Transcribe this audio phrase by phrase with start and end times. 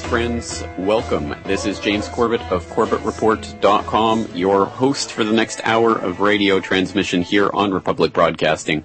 [0.00, 1.34] friends, welcome.
[1.44, 7.22] This is James Corbett of CorbettReport.com, your host for the next hour of radio transmission
[7.22, 8.84] here on Republic Broadcasting.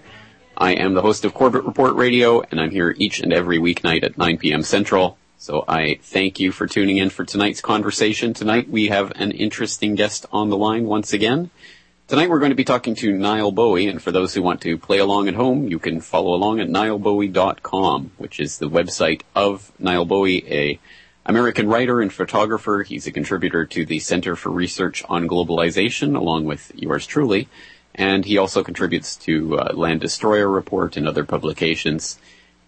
[0.57, 4.03] I am the host of Corbett Report Radio, and I'm here each and every weeknight
[4.03, 4.63] at 9 p.m.
[4.63, 5.17] Central.
[5.37, 8.33] So I thank you for tuning in for tonight's conversation.
[8.33, 11.51] Tonight we have an interesting guest on the line once again.
[12.07, 14.77] Tonight we're going to be talking to Nile Bowie, and for those who want to
[14.77, 19.73] play along at home, you can follow along at nilebowie.com, which is the website of
[19.77, 20.79] Nile Bowie, a
[21.27, 22.81] American writer and photographer.
[22.81, 27.47] He's a contributor to the Center for Research on Globalization, along with yours truly,
[27.93, 32.17] and he also contributes to uh, Land Destroyer Report and other publications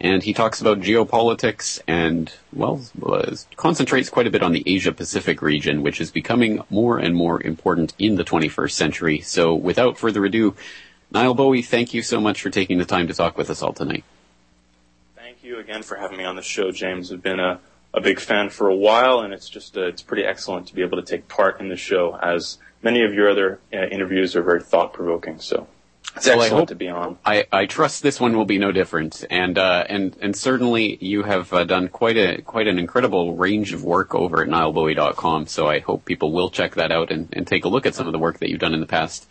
[0.02, 2.82] and he talks about geopolitics and, well,
[3.58, 7.42] concentrates quite a bit on the Asia Pacific region, which is becoming more and more
[7.42, 9.20] important in the 21st century.
[9.20, 10.56] So without further ado,
[11.12, 13.74] Nile Bowie, thank you so much for taking the time to talk with us all
[13.74, 14.06] tonight.
[15.18, 17.12] Thank you again for having me on the show, James.
[17.12, 17.60] I've been a,
[17.94, 20.82] a big fan for a while, and it's just uh, it's pretty excellent to be
[20.82, 24.44] able to take part in the show, as many of your other uh, interviews are
[24.44, 25.40] very thought provoking.
[25.40, 25.68] So
[26.16, 27.18] it's well, excellent to be on.
[27.26, 31.24] I, I trust this one will be no different, and uh, and and certainly you
[31.24, 35.48] have uh, done quite a quite an incredible range of work over at nilebowie.com.
[35.48, 38.08] So I hope people will check that out and, and take a look at some
[38.08, 39.28] of the work that you've done in the past,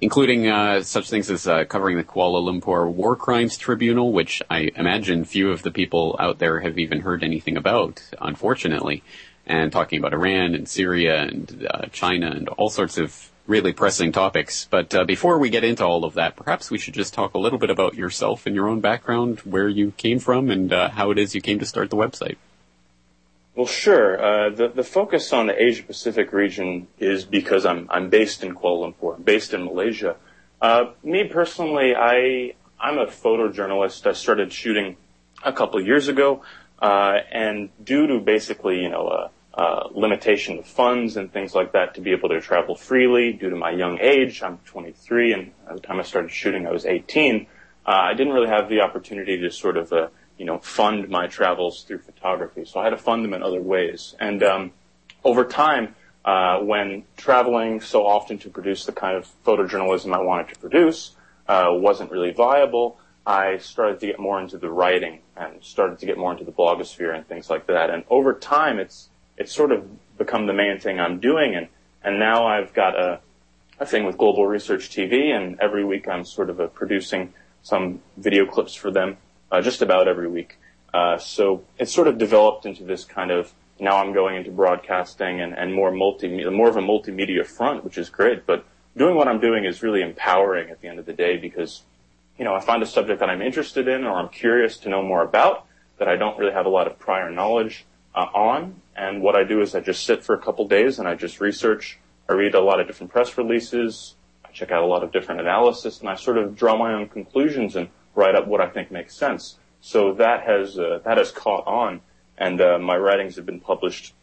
[0.00, 4.70] including uh, such things as uh, covering the Kuala Lumpur War Crimes Tribunal, which I
[4.76, 9.02] imagine few of the people out there have even heard anything about, unfortunately,
[9.46, 14.12] and talking about Iran and Syria and uh, China and all sorts of really pressing
[14.12, 14.68] topics.
[14.70, 17.38] But uh, before we get into all of that, perhaps we should just talk a
[17.38, 21.10] little bit about yourself and your own background, where you came from, and uh, how
[21.10, 22.36] it is you came to start the website.
[23.58, 24.22] Well, sure.
[24.22, 28.54] Uh, the the focus on the Asia Pacific region is because I'm I'm based in
[28.54, 30.14] Kuala Lumpur, I'm based in Malaysia.
[30.62, 34.06] Uh, me personally, I I'm a photojournalist.
[34.06, 34.96] I started shooting
[35.42, 36.44] a couple of years ago,
[36.80, 41.72] uh, and due to basically you know uh, uh, limitation of funds and things like
[41.72, 44.40] that to be able to travel freely due to my young age.
[44.40, 47.48] I'm 23, and the time I started shooting, I was 18.
[47.84, 51.26] Uh, I didn't really have the opportunity to sort of, uh, you know, fund my
[51.26, 52.64] travels through photography.
[52.64, 54.14] So I had to fund them in other ways.
[54.20, 54.72] And um,
[55.24, 55.94] over time,
[56.24, 61.16] uh, when traveling so often to produce the kind of photojournalism I wanted to produce
[61.48, 66.06] uh, wasn't really viable, I started to get more into the writing and started to
[66.06, 67.90] get more into the blogosphere and things like that.
[67.90, 69.86] And over time, it's it's sort of
[70.18, 71.54] become the main thing I'm doing.
[71.54, 71.68] And,
[72.02, 73.20] and now I've got a,
[73.78, 77.32] a thing with Global Research TV, and every week I'm sort of producing
[77.62, 79.16] some video clips for them,
[79.50, 80.58] uh, just about every week.
[80.92, 85.40] Uh, so it's sort of developed into this kind of now I'm going into broadcasting
[85.40, 88.46] and, and more multi more of a multimedia front, which is great.
[88.46, 88.64] But
[88.96, 91.82] doing what I'm doing is really empowering at the end of the day because
[92.38, 95.02] you know I find a subject that I'm interested in or I'm curious to know
[95.02, 95.66] more about
[95.98, 97.84] that I don't really have a lot of prior knowledge
[98.14, 101.06] uh, on, and what I do is I just sit for a couple days and
[101.06, 101.98] I just research.
[102.28, 104.14] I read a lot of different press releases.
[104.44, 107.08] I check out a lot of different analysis and I sort of draw my own
[107.08, 109.56] conclusions and write up what I think makes sense.
[109.80, 112.00] So that has, uh, that has caught on
[112.36, 114.14] and, uh, my writings have been published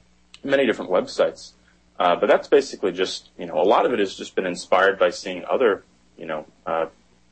[0.43, 1.51] many different websites.
[1.97, 4.99] Uh, but that's basically just, you know, a lot of it has just been inspired
[4.99, 5.83] by seeing other,
[6.17, 6.87] you know, uh,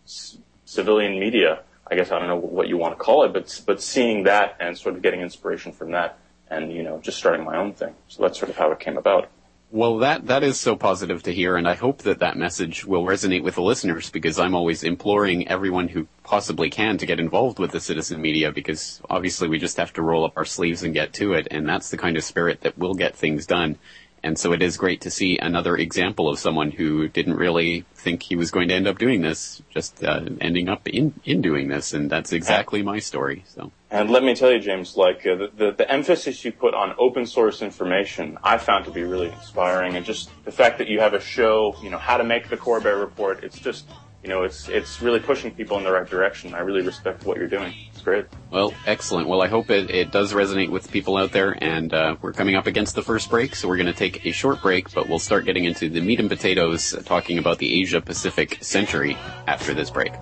[0.05, 1.63] c- civilian media.
[1.91, 4.55] I guess I don't know what you want to call it, but, but seeing that
[4.61, 6.17] and sort of getting inspiration from that
[6.53, 7.93] and you know just starting my own thing.
[8.07, 9.29] So that's sort of how it came about.
[9.73, 13.05] Well, that that is so positive to hear, and I hope that that message will
[13.05, 17.57] resonate with the listeners because I'm always imploring everyone who possibly can to get involved
[17.57, 20.93] with the citizen media because obviously we just have to roll up our sleeves and
[20.93, 23.79] get to it, and that's the kind of spirit that will get things done.
[24.23, 28.23] And so it is great to see another example of someone who didn't really think
[28.23, 31.67] he was going to end up doing this, just uh, ending up in, in doing
[31.67, 31.93] this.
[31.93, 33.43] And that's exactly my story.
[33.47, 33.71] So.
[33.91, 36.95] And let me tell you, James, like uh, the, the, the emphasis you put on
[36.97, 39.95] open source information, I found to be really inspiring.
[39.97, 42.57] And just the fact that you have a show, you know, how to make the
[42.57, 43.87] Corbett report, it's just
[44.23, 46.53] you know, it's it's really pushing people in the right direction.
[46.53, 47.73] I really respect what you're doing.
[47.91, 48.25] It's great.
[48.51, 49.27] Well, excellent.
[49.27, 51.57] Well, I hope it, it does resonate with people out there.
[51.61, 54.31] And uh, we're coming up against the first break, so we're going to take a
[54.31, 57.99] short break, but we'll start getting into the meat and potatoes, talking about the Asia
[57.99, 59.17] Pacific century
[59.47, 60.13] after this break.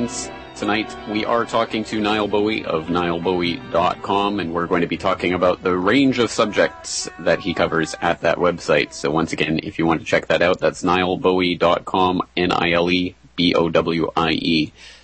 [0.00, 0.30] Friends.
[0.54, 5.34] tonight we are talking to Nile Bowie of nilebowie.com, and we're going to be talking
[5.34, 8.94] about the range of subjects that he covers at that website.
[8.94, 13.12] So once again, if you want to check that out, that's nilebowie.com, N-I-L-E-B-O-W-I-E.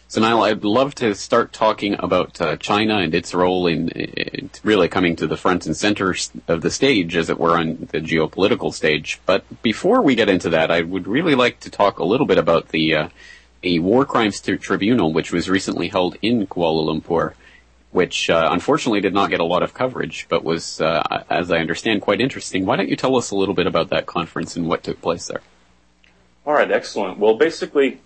[0.09, 4.49] So Nile, I'd love to start talking about uh, China and its role in, in
[4.63, 6.15] really coming to the front and center
[6.49, 9.21] of the stage, as it were, on the geopolitical stage.
[9.27, 12.39] But before we get into that, I would really like to talk a little bit
[12.39, 13.09] about the uh,
[13.67, 17.35] a war crimes tribunal, which was recently held in Kuala Lumpur,
[17.91, 21.59] which uh, unfortunately did not get a lot of coverage, but was, uh, as I
[21.59, 22.65] understand, quite interesting.
[22.65, 25.27] Why don't you tell us a little bit about that conference and what took place
[25.27, 25.41] there?
[26.47, 27.19] All right, excellent.
[27.19, 27.99] Well, basically,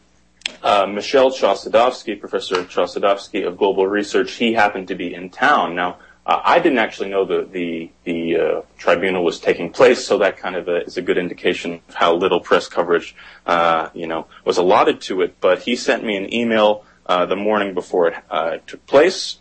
[0.63, 5.75] uh, Michel Chossudovsky, Professor Chossudovsky of Global Research, he happened to be in town.
[5.75, 5.99] Now,
[6.31, 10.69] I didn't actually know the the, uh, tribunal was taking place, so that kind of
[10.69, 13.17] a, is a good indication of how little press coverage,
[13.47, 15.41] uh, you know, was allotted to it.
[15.41, 19.39] But he sent me an email uh, the morning before it uh, took place,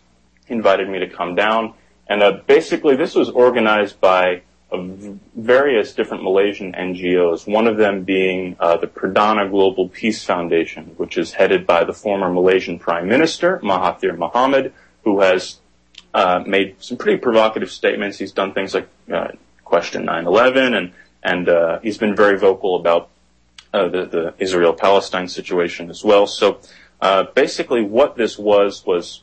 [0.48, 1.74] invited me to come down,
[2.08, 4.42] and uh, basically this was organized by
[5.36, 7.46] various different Malaysian NGOs.
[7.46, 12.32] One of them being the Perdana Global Peace Foundation, which is headed by the former
[12.32, 14.72] Malaysian Prime Minister Mahathir Mohamad,
[15.02, 15.60] who has
[16.14, 18.18] uh, made some pretty provocative statements.
[18.18, 19.28] He's done things like uh,
[19.64, 20.92] question 9/11, and
[21.22, 23.08] and uh, he's been very vocal about
[23.72, 26.26] uh, the the Israel-Palestine situation as well.
[26.26, 26.60] So
[27.00, 29.22] uh, basically, what this was was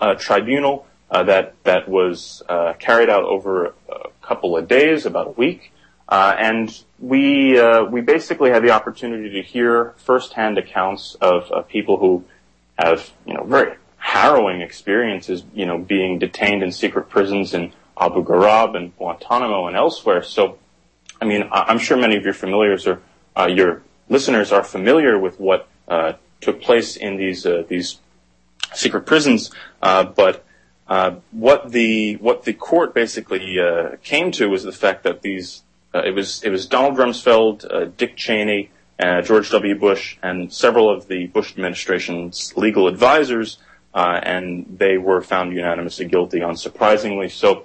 [0.00, 5.26] a tribunal uh, that that was uh carried out over a couple of days, about
[5.26, 5.72] a week,
[6.08, 11.68] uh and we uh we basically had the opportunity to hear firsthand accounts of, of
[11.68, 12.24] people who
[12.78, 13.76] have you know very
[14.08, 17.70] harrowing experiences, you know, being detained in secret prisons in
[18.00, 20.22] Abu Ghraib and Guantanamo and elsewhere.
[20.22, 20.56] So,
[21.20, 23.02] I mean, I'm sure many of your familiars or
[23.36, 28.00] uh, your listeners are familiar with what uh, took place in these uh, these
[28.72, 29.50] secret prisons,
[29.82, 30.42] uh, but
[30.88, 35.64] uh, what the what the court basically uh, came to was the fact that these
[35.92, 38.70] it was it was Donald Rumsfeld, Dick Cheney,
[39.22, 39.78] George W.
[39.78, 43.58] Bush, and several of the Bush administration's legal advisors
[43.94, 47.30] uh, and they were found unanimously guilty, unsurprisingly.
[47.30, 47.64] So,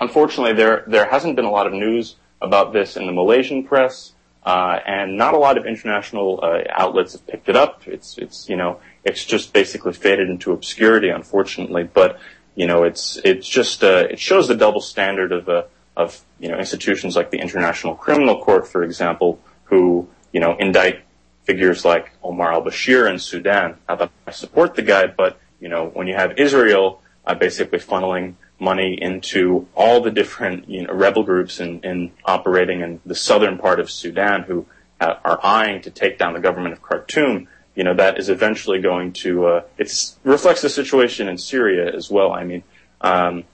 [0.00, 4.12] unfortunately, there there hasn't been a lot of news about this in the Malaysian press,
[4.44, 7.86] uh, and not a lot of international uh, outlets have picked it up.
[7.86, 11.84] It's it's you know it's just basically faded into obscurity, unfortunately.
[11.84, 12.20] But
[12.54, 15.64] you know it's it's just uh, it shows the double standard of uh,
[15.96, 21.02] of you know institutions like the International Criminal Court, for example, who you know indict
[21.44, 23.76] figures like Omar al-Bashir in Sudan.
[23.88, 27.78] Not that I support the guy, but you know, when you have Israel uh, basically
[27.78, 33.14] funneling money into all the different you know, rebel groups in, in operating in the
[33.14, 34.66] southern part of Sudan who
[35.00, 38.78] uh, are eyeing to take down the government of Khartoum, you know, that is eventually
[38.78, 39.90] going to, uh, it
[40.22, 42.30] reflects the situation in Syria as well.
[42.30, 42.62] I mean,
[43.00, 43.44] um,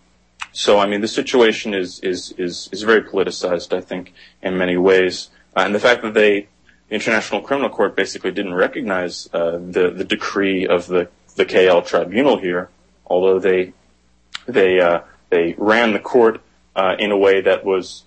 [0.50, 4.12] so I mean, the situation is, is, is, is very politicized, I think,
[4.42, 5.30] in many ways.
[5.56, 6.48] Uh, and the fact that they,
[6.88, 11.86] the International Criminal Court basically didn't recognize uh, the, the decree of the the KL
[11.86, 12.68] tribunal here,
[13.06, 13.72] although they
[14.46, 15.00] they uh,
[15.30, 16.40] they ran the court
[16.76, 18.04] uh, in a way that was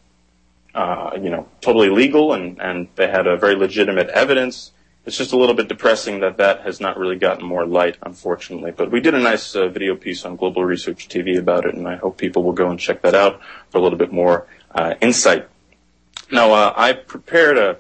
[0.74, 4.72] uh, you know totally legal and and they had a very legitimate evidence.
[5.06, 8.72] It's just a little bit depressing that that has not really gotten more light, unfortunately.
[8.72, 11.86] But we did a nice uh, video piece on Global Research TV about it, and
[11.86, 14.94] I hope people will go and check that out for a little bit more uh,
[15.02, 15.50] insight.
[16.32, 17.78] Now, uh, I prepared a,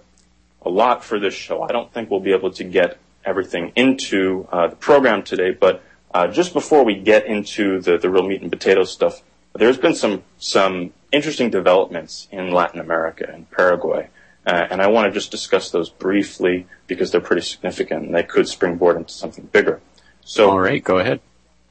[0.63, 1.61] a lot for this show.
[1.61, 5.51] I don't think we'll be able to get everything into uh, the program today.
[5.51, 9.21] But uh, just before we get into the, the real meat and potatoes stuff,
[9.53, 14.09] there's been some some interesting developments in Latin America and Paraguay.
[14.45, 18.23] Uh, and I want to just discuss those briefly because they're pretty significant and they
[18.23, 19.79] could springboard into something bigger.
[20.25, 21.21] So, all right, go ahead.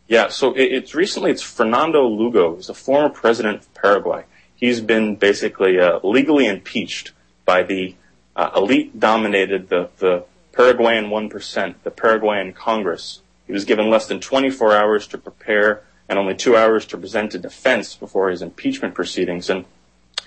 [0.08, 2.56] Yeah, so it, it's recently it's Fernando Lugo.
[2.56, 4.24] He's a former president of Paraguay.
[4.54, 7.12] He's been basically uh, legally impeached
[7.44, 7.94] by the
[8.36, 13.20] uh, elite-dominated the the Paraguayan 1%, the Paraguayan Congress.
[13.46, 17.34] He was given less than 24 hours to prepare and only two hours to present
[17.34, 19.48] a defense before his impeachment proceedings.
[19.48, 19.64] And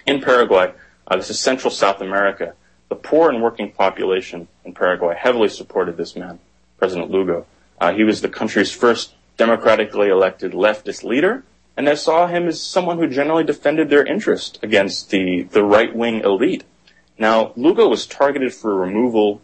[0.06, 0.74] in Paraguay,
[1.08, 2.54] uh, this is Central South America,
[2.90, 6.40] the poor and working population in Paraguay heavily supported this man,
[6.78, 7.46] President Lugo.
[7.80, 11.44] Uh, he was the country's first democratically elected leftist leader,
[11.78, 16.22] and they saw him as someone who generally defended their interest against the, the right-wing
[16.22, 16.64] elite.
[17.18, 19.42] Now, Lugo was targeted for removal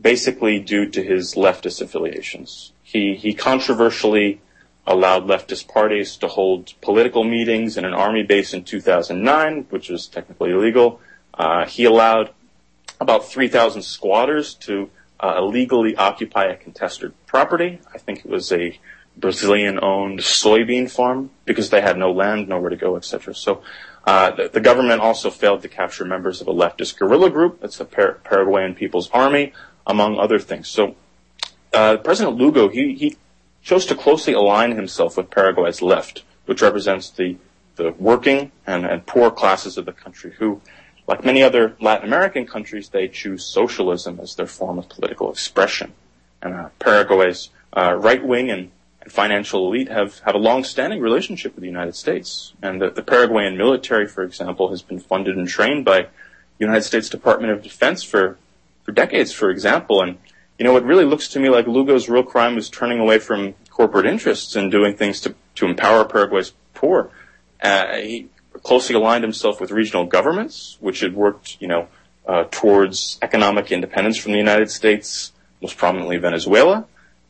[0.00, 2.72] basically due to his leftist affiliations.
[2.82, 4.40] He, he controversially
[4.86, 10.06] allowed leftist parties to hold political meetings in an army base in 2009, which was
[10.06, 11.00] technically illegal.
[11.34, 12.30] Uh, he allowed
[13.00, 17.80] about 3,000 squatters to uh, illegally occupy a contested property.
[17.94, 18.78] I think it was a
[19.16, 23.34] Brazilian-owned soybean farm because they had no land, nowhere to go, etc.
[23.34, 23.62] So
[24.04, 27.60] uh, the, the, government also failed to capture members of a leftist guerrilla group.
[27.60, 29.52] That's the Par- Paraguayan People's Army,
[29.86, 30.68] among other things.
[30.68, 30.94] So
[31.72, 33.16] uh, President Lugo, he, he
[33.62, 37.36] chose to closely align himself with Paraguay's left, which represents the,
[37.76, 40.60] the working and, and poor classes of the country who,
[41.06, 45.92] like many other Latin American countries, they choose socialism as their form of political expression.
[46.42, 48.70] And uh, Paraguay's uh, right wing and
[49.02, 52.52] and financial elite have, have a long-standing relationship with the United States.
[52.62, 56.06] And the, the Paraguayan military, for example, has been funded and trained by
[56.58, 58.38] United States Department of Defense for,
[58.84, 60.02] for decades, for example.
[60.02, 60.18] And,
[60.58, 63.54] you know, it really looks to me like Lugo's real crime was turning away from
[63.70, 67.10] corporate interests and doing things to, to empower Paraguay's poor.
[67.62, 68.28] Uh, he
[68.62, 71.88] closely aligned himself with regional governments, which had worked, you know,
[72.26, 76.86] uh, towards economic independence from the United States, most prominently Venezuela.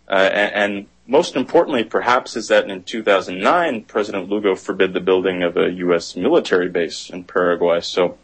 [0.09, 5.43] Uh, and, and most importantly, perhaps, is that in 2009, President Lugo forbid the building
[5.43, 6.17] of a U.S.
[6.17, 7.81] military base in Paraguay.
[7.81, 8.19] So,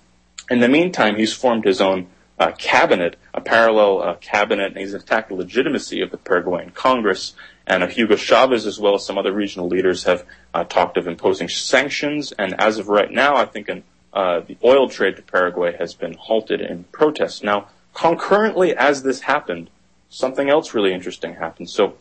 [0.51, 2.07] in the meantime, he's formed his own
[2.39, 7.35] uh, cabinet, a parallel uh, cabinet, and he's attacked the legitimacy of the Paraguayan Congress.
[7.67, 11.49] And Hugo Chavez, as well as some other regional leaders, have uh, talked of imposing
[11.49, 12.33] sanctions.
[12.33, 15.95] And as of right now, I think an, uh, the oil trade to Paraguay has
[15.95, 17.45] been halted in protest.
[17.45, 19.69] Now, concurrently as this happened,
[20.09, 21.69] something else really interesting happened.
[21.69, 21.97] So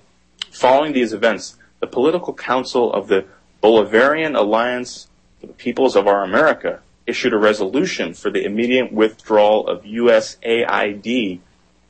[0.51, 3.25] Following these events, the political council of the
[3.61, 5.07] Bolivarian Alliance
[5.39, 11.39] for the Peoples of Our America issued a resolution for the immediate withdrawal of USAID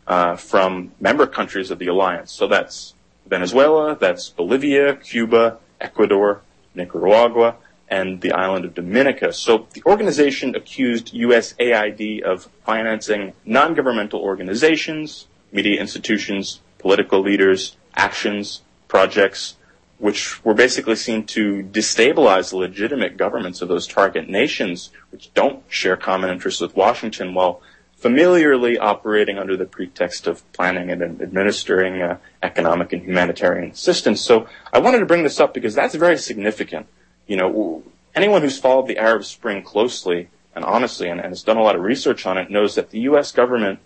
[0.05, 2.31] uh, from member countries of the alliance.
[2.31, 2.93] So that's
[3.25, 6.41] Venezuela, that's Bolivia, Cuba, Ecuador,
[6.75, 7.55] Nicaragua,
[7.89, 9.33] and the island of Dominica.
[9.33, 19.55] So the organization accused USAID of financing non-governmental organizations, media institutions, political leaders, actions, projects,
[19.99, 25.63] which were basically seen to destabilize the legitimate governments of those target nations, which don't
[25.67, 27.61] share common interests with Washington, while
[27.95, 34.21] familiarly operating under the pretext of planning and administering uh, economic and humanitarian assistance.
[34.21, 36.85] So I wanted to bring this up because that's very significant.
[37.25, 37.83] You know,
[38.15, 41.75] anyone who's followed the Arab Spring closely and honestly and, and has done a lot
[41.75, 43.31] of research on it knows that the U.S.
[43.31, 43.79] government,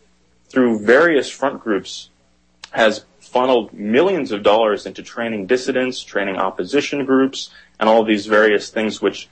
[0.50, 2.10] through various front groups,
[2.72, 8.70] has funneled millions of dollars into training dissidents, training opposition groups, and all these various
[8.70, 9.30] things which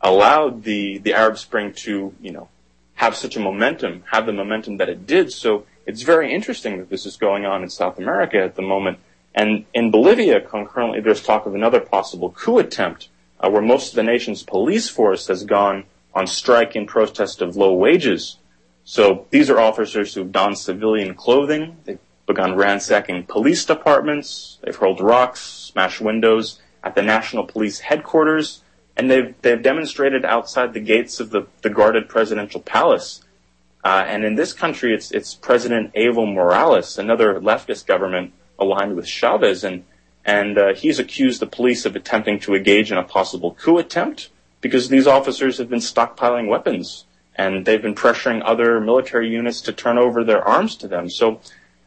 [0.00, 2.48] allowed the, the Arab Spring to, you know,
[2.94, 5.32] have such a momentum, have the momentum that it did.
[5.32, 8.98] So it's very interesting that this is going on in South America at the moment.
[9.34, 13.08] And in Bolivia, concurrently, there's talk of another possible coup attempt,
[13.40, 17.56] uh, where most of the nation's police force has gone on strike in protest of
[17.56, 18.36] low wages.
[18.84, 21.76] So these are officers who've donned civilian clothing.
[21.84, 21.98] They've
[22.32, 24.58] begun ransacking police departments.
[24.62, 28.62] They've hurled rocks, smashed windows at the National Police headquarters,
[28.96, 33.22] and they've they've demonstrated outside the gates of the, the guarded presidential palace.
[33.84, 39.06] Uh, and in this country, it's it's President Evo Morales, another leftist government aligned with
[39.06, 39.84] Chavez, and
[40.24, 44.30] and uh, he's accused the police of attempting to engage in a possible coup attempt
[44.60, 49.72] because these officers have been stockpiling weapons and they've been pressuring other military units to
[49.72, 51.08] turn over their arms to them.
[51.10, 51.40] So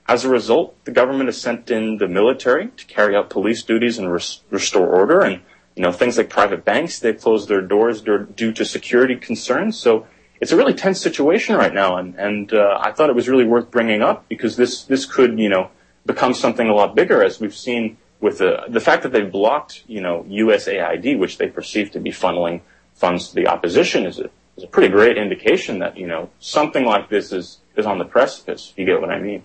[0.08, 3.98] as a result, the government has sent in the military to carry out police duties
[3.98, 5.22] and res- restore order.
[5.22, 5.42] And,
[5.76, 9.78] you know, things like private banks, they've closed their doors due to security concerns.
[9.78, 10.06] So
[10.40, 11.98] it's a really tense situation right now.
[11.98, 15.40] And, and uh, I thought it was really worth bringing up because this, this could,
[15.40, 15.72] you know,
[16.06, 19.84] become something a lot bigger as we've seen with the, the fact that they've blocked,
[19.88, 22.62] you know, USAID, which they perceive to be funneling
[22.94, 26.86] funds to the opposition is a, is a pretty great indication that, you know, something
[26.86, 29.44] like this is, is on the precipice, if you get what I mean.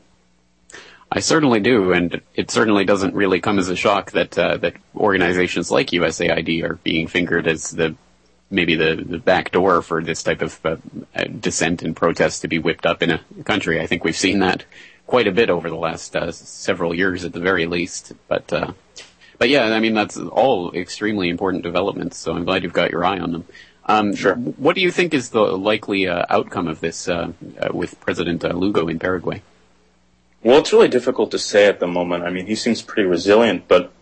[1.13, 4.75] I certainly do, and it certainly doesn't really come as a shock that uh, that
[4.95, 7.97] organizations like USAID are being fingered as the
[8.51, 10.77] maybe the, the back door for this type of uh,
[11.41, 13.81] dissent and protest to be whipped up in a country.
[13.81, 14.65] I think we've seen that
[15.07, 18.13] quite a bit over the last uh, several years, at the very least.
[18.29, 18.73] But uh,
[19.39, 22.19] but yeah, I mean that's all extremely important developments.
[22.19, 23.45] So I'm glad you've got your eye on them.
[23.87, 24.37] Um, sure.
[24.37, 27.33] What do you think is the likely uh, outcome of this uh,
[27.73, 29.43] with President Lugo in Paraguay?
[30.43, 32.25] Well, it's really difficult to say at the moment.
[32.25, 33.93] I mean, he seems pretty resilient, but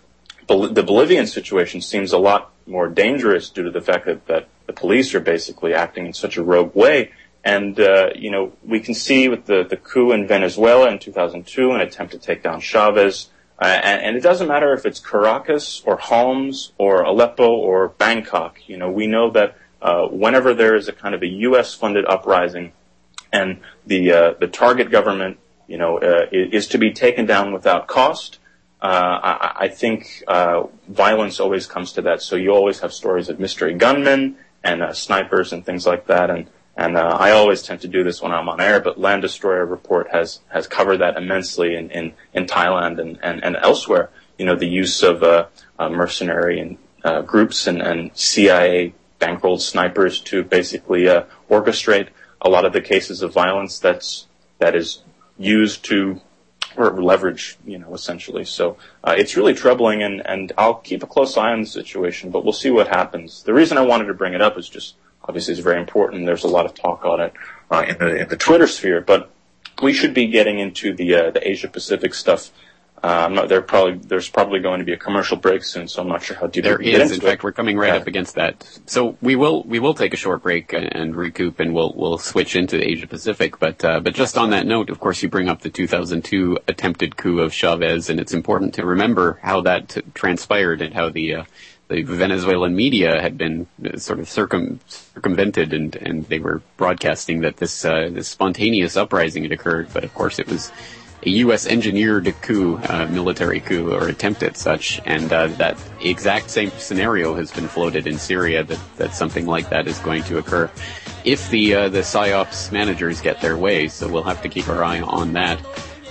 [0.47, 4.49] Bol- the Bolivian situation seems a lot more dangerous due to the fact that, that
[4.67, 7.11] the police are basically acting in such a rogue way.
[7.45, 11.73] And, uh, you know, we can see with the, the coup in Venezuela in 2002,
[11.73, 13.31] an attempt to take down Chavez.
[13.61, 18.69] Uh, and, and, it doesn't matter if it's Caracas or Homs or Aleppo or Bangkok.
[18.69, 21.75] You know, we know that uh, whenever there is a kind of a U.S.
[21.75, 22.73] funded uprising
[23.33, 25.39] and the, uh, the target government
[25.69, 28.39] you know, uh, is to be taken down without cost.
[28.81, 28.87] Uh,
[29.23, 32.23] I, I, think uh, violence always comes to that.
[32.23, 36.31] So you always have stories of mystery gunmen and uh, snipers and things like that.
[36.31, 39.23] And and uh, I always tend to do this when I'm on air, but Land
[39.23, 44.11] Destroyer Report has has covered that immensely in in, in Thailand and, and, and elsewhere.
[44.39, 45.47] You know, the use of uh,
[45.79, 51.07] mercenary and groups and, and CIA bankrolled snipers to basically
[51.51, 52.09] orchestrate
[52.41, 54.29] a lot of the cases of violence that's
[54.61, 55.03] that is
[55.39, 56.21] used to
[56.77, 58.45] or leverage, you know, essentially.
[58.45, 62.31] So uh, it's really troubling, and and I'll keep a close eye on the situation,
[62.31, 63.43] but we'll see what happens.
[63.43, 66.27] The reason I wanted to bring it up is just obviously it's very important.
[66.27, 67.33] There's a lot of talk on it
[67.71, 69.31] uh, in the in the Twitter sphere, but
[69.83, 72.51] we should be getting into the uh, the Asia Pacific stuff
[73.03, 76.09] uh, not, there probably there's probably going to be a commercial break soon, so I'm
[76.09, 77.13] not sure how deep there is.
[77.13, 78.01] In fact, we're coming right yeah.
[78.01, 78.67] up against that.
[78.87, 82.19] So we will we will take a short break and, and recoup, and we'll we'll
[82.19, 83.59] switch into Asia Pacific.
[83.59, 87.17] But uh, but just on that note, of course, you bring up the 2002 attempted
[87.17, 91.35] coup of Chavez, and it's important to remember how that t- transpired and how the
[91.35, 91.45] uh,
[91.89, 97.57] the Venezuelan media had been sort of circum, circumvented, and and they were broadcasting that
[97.57, 100.71] this uh, this spontaneous uprising had occurred, but of course it was
[101.23, 101.67] a U.S.
[101.67, 107.35] engineered coup, uh, military coup, or attempt at such, and uh, that exact same scenario
[107.35, 110.71] has been floated in Syria that, that something like that is going to occur
[111.25, 113.89] if the uh, the psyops managers get their way.
[113.89, 115.61] So we'll have to keep our eye on that.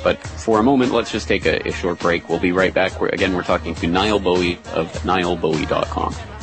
[0.04, 2.30] But for a moment, let's just take a, a short break.
[2.30, 3.02] We'll be right back.
[3.02, 6.37] We're, again, we're talking to Nile Bowie of NileBowie.com.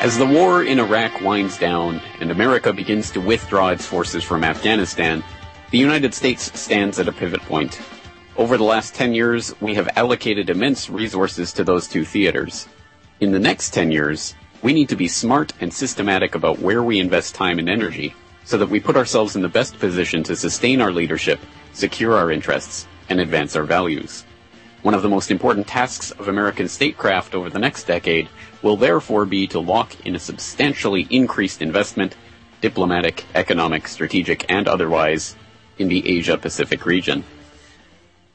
[0.00, 4.44] As the war in Iraq winds down and America begins to withdraw its forces from
[4.44, 5.22] Afghanistan,
[5.72, 7.78] the United States stands at a pivot point.
[8.38, 12.66] Over the last 10 years, we have allocated immense resources to those two theaters.
[13.20, 16.98] In the next 10 years, we need to be smart and systematic about where we
[16.98, 20.80] invest time and energy so that we put ourselves in the best position to sustain
[20.80, 21.40] our leadership,
[21.74, 24.24] secure our interests, and advance our values.
[24.82, 28.30] One of the most important tasks of American statecraft over the next decade
[28.62, 32.16] will therefore be to lock in a substantially increased investment,
[32.62, 35.36] diplomatic, economic, strategic, and otherwise,
[35.78, 37.24] in the Asia Pacific region.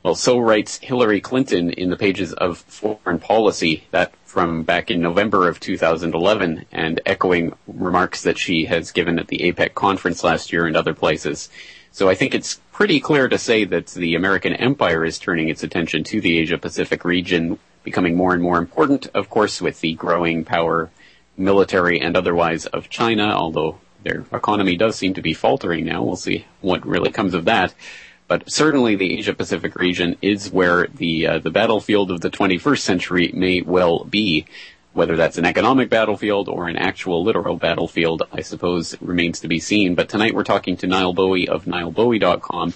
[0.04, 5.02] Well, so writes Hillary Clinton in the pages of Foreign Policy, that from back in
[5.02, 10.54] November of 2011, and echoing remarks that she has given at the APEC conference last
[10.54, 11.50] year and other places.
[11.92, 15.64] So I think it's pretty clear to say that the American empire is turning its
[15.64, 19.94] attention to the Asia Pacific region, becoming more and more important, of course, with the
[19.94, 20.92] growing power,
[21.38, 26.04] military and otherwise, of China, although their economy does seem to be faltering now.
[26.04, 27.74] We'll see what really comes of that.
[28.28, 32.80] But certainly the Asia Pacific region is where the uh, the battlefield of the 21st
[32.80, 34.48] century may well be.
[34.96, 39.60] Whether that's an economic battlefield or an actual literal battlefield, I suppose remains to be
[39.60, 39.94] seen.
[39.94, 42.74] But tonight we're talking to Nile Bowie of NileBowie.com,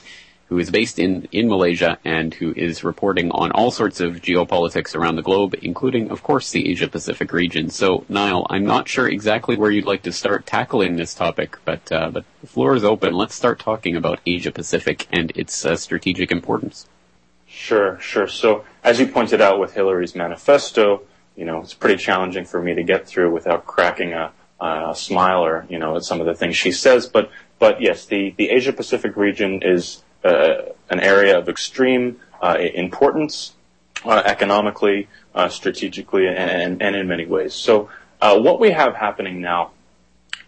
[0.47, 4.97] who is based in, in Malaysia and who is reporting on all sorts of geopolitics
[4.97, 7.69] around the globe, including, of course, the Asia Pacific region.
[7.69, 11.89] So, Nile, I'm not sure exactly where you'd like to start tackling this topic, but,
[11.89, 13.13] uh, but the floor is open.
[13.13, 16.85] Let's start talking about Asia Pacific and its uh, strategic importance.
[17.47, 18.27] Sure, sure.
[18.27, 21.03] So, as you pointed out with Hillary's manifesto,
[21.39, 24.95] you know, it's pretty challenging for me to get through without cracking a, a
[25.69, 27.07] you know, at some of the things she says.
[27.07, 30.55] But, but yes, the, the Asia Pacific region is uh,
[30.89, 33.53] an area of extreme uh, importance
[34.03, 37.53] uh, economically, uh, strategically, and, and in many ways.
[37.53, 37.89] So,
[38.21, 39.71] uh, what we have happening now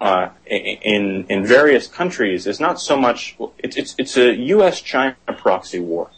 [0.02, 5.80] uh, in in various countries is not so much it's it's, it's a U.S.-China proxy
[5.80, 6.10] war.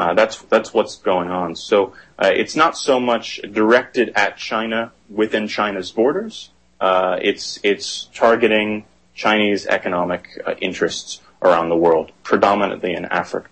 [0.00, 1.54] Uh, that's that's what's going on.
[1.54, 6.48] So uh, it's not so much directed at China within China's borders.
[6.80, 13.50] Uh, it's it's targeting Chinese economic uh, interests around the world, predominantly in Africa.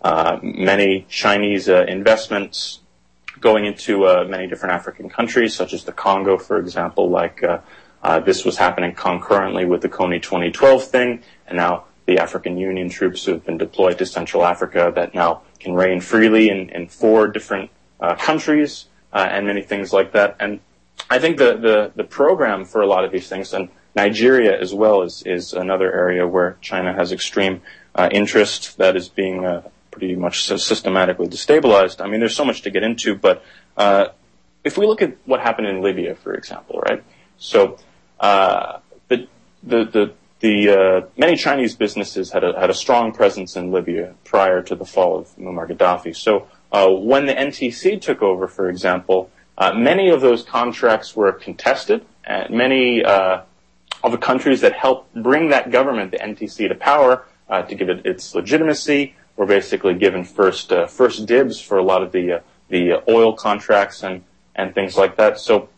[0.00, 2.80] Uh, many Chinese investments
[3.40, 7.10] going into many different African countries, such as the Congo, for example.
[7.10, 7.42] Like
[8.24, 13.24] this was happening concurrently with the Kony 2012 thing, and now the African Union troops
[13.24, 17.28] who have been deployed to Central Africa that now can reign freely in, in four
[17.28, 17.70] different
[18.00, 20.36] uh, countries uh, and many things like that.
[20.40, 20.60] And
[21.08, 24.74] I think the, the, the program for a lot of these things, and Nigeria as
[24.74, 27.60] well is, is another area where China has extreme
[27.94, 32.02] uh, interest that is being uh, pretty much systematically destabilized.
[32.02, 33.44] I mean, there's so much to get into, but
[33.76, 34.06] uh,
[34.64, 37.02] if we look at what happened in Libya, for example, right?
[37.36, 37.78] So
[38.18, 39.28] uh, the,
[39.62, 44.14] the, the the uh, many Chinese businesses had a, had a strong presence in Libya
[44.24, 46.14] prior to the fall of Muammar Gaddafi.
[46.16, 51.30] So uh, when the NTC took over, for example, uh, many of those contracts were
[51.30, 53.42] contested, and many uh,
[54.02, 57.88] of the countries that helped bring that government, the NTC, to power uh, to give
[57.88, 62.42] it its legitimacy, were basically given first uh, first dibs for a lot of the
[62.68, 64.24] the oil contracts and
[64.56, 65.38] and things like that.
[65.38, 65.68] So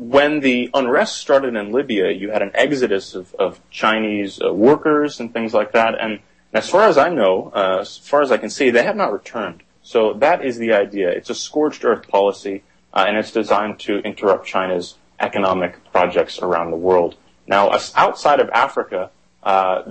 [0.00, 5.20] when the unrest started in Libya, you had an exodus of, of Chinese uh, workers
[5.20, 6.00] and things like that.
[6.00, 6.20] And
[6.54, 9.12] as far as I know, uh, as far as I can see, they have not
[9.12, 9.62] returned.
[9.82, 11.10] So that is the idea.
[11.10, 12.62] It's a scorched earth policy,
[12.94, 17.16] uh, and it's designed to interrupt China's economic projects around the world.
[17.46, 19.10] Now, outside of Africa,
[19.42, 19.82] uh,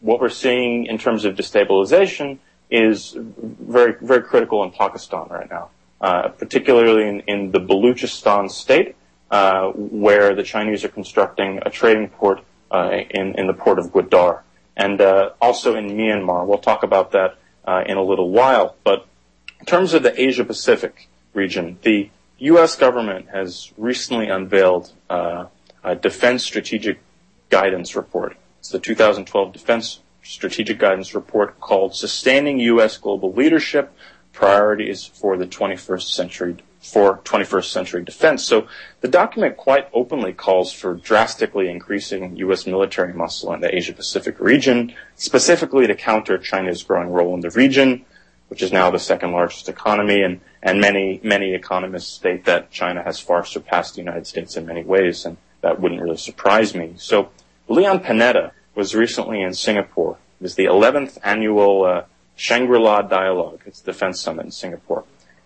[0.00, 5.70] what we're seeing in terms of destabilization is very, very critical in Pakistan right now,
[6.00, 8.96] uh, particularly in, in the Baluchistan state
[9.32, 12.40] where the Chinese are constructing a trading port
[12.70, 14.42] uh, in, in the port of Gwadar.
[14.76, 16.46] And uh, also in Myanmar.
[16.46, 18.76] We'll talk about that uh, in a little while.
[18.84, 19.06] But
[19.60, 22.76] in terms of the Asia Pacific region, the U.S.
[22.76, 25.46] government has recently unveiled uh,
[25.84, 26.98] a Defense Strategic
[27.50, 28.36] Guidance Report.
[28.58, 32.96] It's the 2012 Defense Strategic Guidance Report called Sustaining U.S.
[32.96, 33.92] Global Leadership
[34.32, 38.44] Priorities for the 21st Century for 21st century defense.
[38.44, 38.66] So
[39.00, 42.66] the document quite openly calls for drastically increasing U.S.
[42.66, 47.50] military muscle in the Asia Pacific region, specifically to counter China's growing role in the
[47.50, 48.04] region,
[48.48, 53.02] which is now the second largest economy, and, and many, many economists state that China
[53.02, 56.94] has far surpassed the United States in many ways, and that wouldn't really surprise me.
[56.96, 57.30] So
[57.68, 60.18] Leon Panetta was recently in Singapore.
[60.40, 63.60] It was the 11th annual uh, Shangri-La Dialogue.
[63.66, 65.04] It's the defense summit in Singapore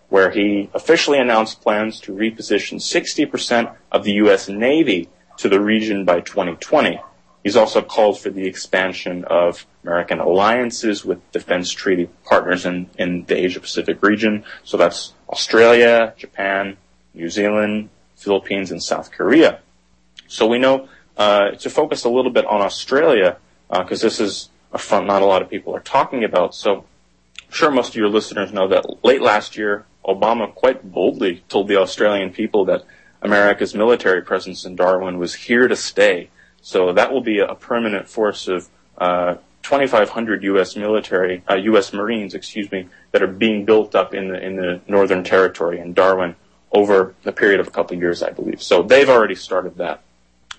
[0.09, 4.47] where he officially announced plans to reposition 60% of the U.S.
[4.47, 6.99] Navy to the region by 2020.
[7.43, 13.25] He's also called for the expansion of American alliances with defense treaty partners in, in
[13.25, 14.43] the Asia Pacific region.
[14.63, 16.77] So that's Australia, Japan,
[17.13, 19.59] New Zealand, Philippines, and South Korea.
[20.27, 23.37] So we know uh, to focus a little bit on Australia,
[23.69, 26.53] because uh, this is a front not a lot of people are talking about.
[26.53, 26.85] So
[27.47, 31.67] I'm sure most of your listeners know that late last year, Obama quite boldly told
[31.67, 32.83] the Australian people that
[33.21, 36.29] America's military presence in Darwin was here to stay.
[36.61, 40.75] So that will be a permanent force of uh, 2,500 U.S.
[40.75, 41.91] military, uh, U.S.
[41.91, 45.93] Marines, excuse me, that are being built up in the in the Northern Territory in
[45.93, 46.35] Darwin
[46.71, 48.61] over a period of a couple of years, I believe.
[48.61, 50.01] So they've already started that.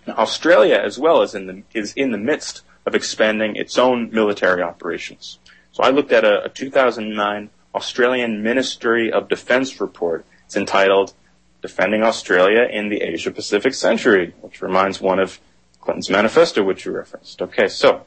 [0.07, 4.11] Now, Australia, as well, is in the is in the midst of expanding its own
[4.11, 5.39] military operations.
[5.73, 10.25] So I looked at a, a 2009 Australian Ministry of Defence report.
[10.47, 11.13] It's entitled
[11.61, 15.41] Defending Australia in the Asia Pacific Century, which reminds one of
[15.81, 17.43] Clinton's manifesto, which you referenced.
[17.43, 18.05] Okay, so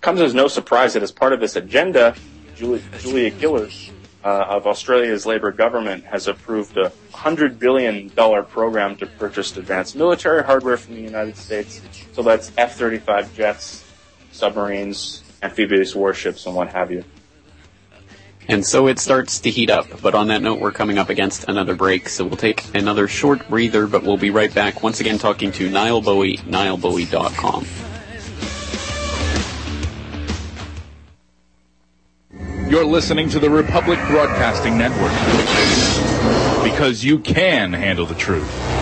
[0.00, 2.14] comes as no surprise that as part of this agenda,
[2.54, 3.72] Julia, Julia Gillard
[4.24, 10.44] uh, of Australia's Labor government has approved a $100 billion program to purchase advanced military
[10.44, 11.80] hardware from the United States.
[12.12, 13.84] So that's F-35 jets,
[14.32, 17.04] submarines, amphibious warships, and what have you.
[18.48, 20.00] And so it starts to heat up.
[20.00, 23.46] But on that note, we're coming up against another break, so we'll take another short
[23.48, 27.66] breather, but we'll be right back once again talking to Nile Bowie, nilebowie.com.
[32.70, 35.12] You're listening to the Republic Broadcasting Network
[36.62, 38.77] because you can handle the truth.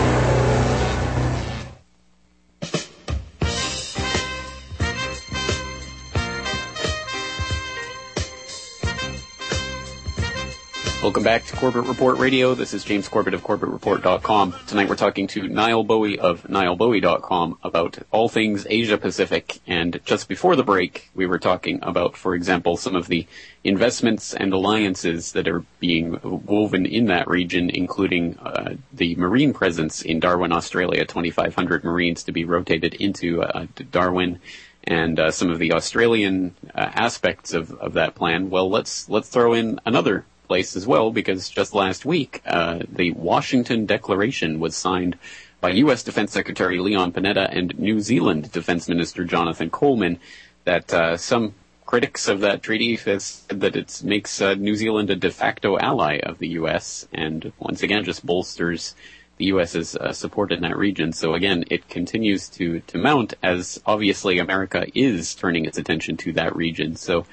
[11.07, 12.53] Welcome back to Corbett Report Radio.
[12.53, 14.53] This is James Corbett of CorbettReport.com.
[14.67, 19.61] Tonight we're talking to Nile Bowie of NileBowie.com about all things Asia Pacific.
[19.65, 23.25] And just before the break, we were talking about, for example, some of the
[23.63, 30.01] investments and alliances that are being woven in that region, including uh, the Marine presence
[30.01, 34.41] in Darwin, Australia, 2,500 Marines to be rotated into uh, Darwin
[34.83, 38.49] and uh, some of the Australian uh, aspects of, of that plan.
[38.49, 43.11] Well, let's let's throw in another place as well because just last week, uh, the
[43.11, 45.17] Washington Declaration was signed
[45.59, 46.03] by U.S.
[46.03, 50.19] Defense Secretary Leon Panetta and New Zealand Defense Minister Jonathan Coleman.
[50.65, 51.53] That uh, some
[51.85, 55.77] critics of that treaty have said that it makes uh, New Zealand a de facto
[55.79, 57.07] ally of the U.S.
[57.13, 58.93] and once again just bolsters
[59.37, 61.13] the U.S.'s uh, support in that region.
[61.13, 66.33] So again, it continues to to mount as obviously America is turning its attention to
[66.33, 66.95] that region.
[66.95, 67.25] So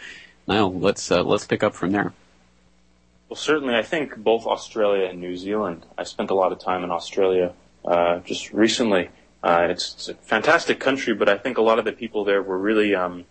[0.46, 2.12] now let's uh, let's pick up from there.
[3.35, 5.87] Well, certainly, I think both Australia and New Zealand.
[5.99, 7.53] I spent a lot of time in Australia
[7.85, 9.11] uh, just recently.
[9.42, 12.40] Uh, it's, it's, a fantastic country, but I think a lot of the people there
[12.40, 13.25] were really um,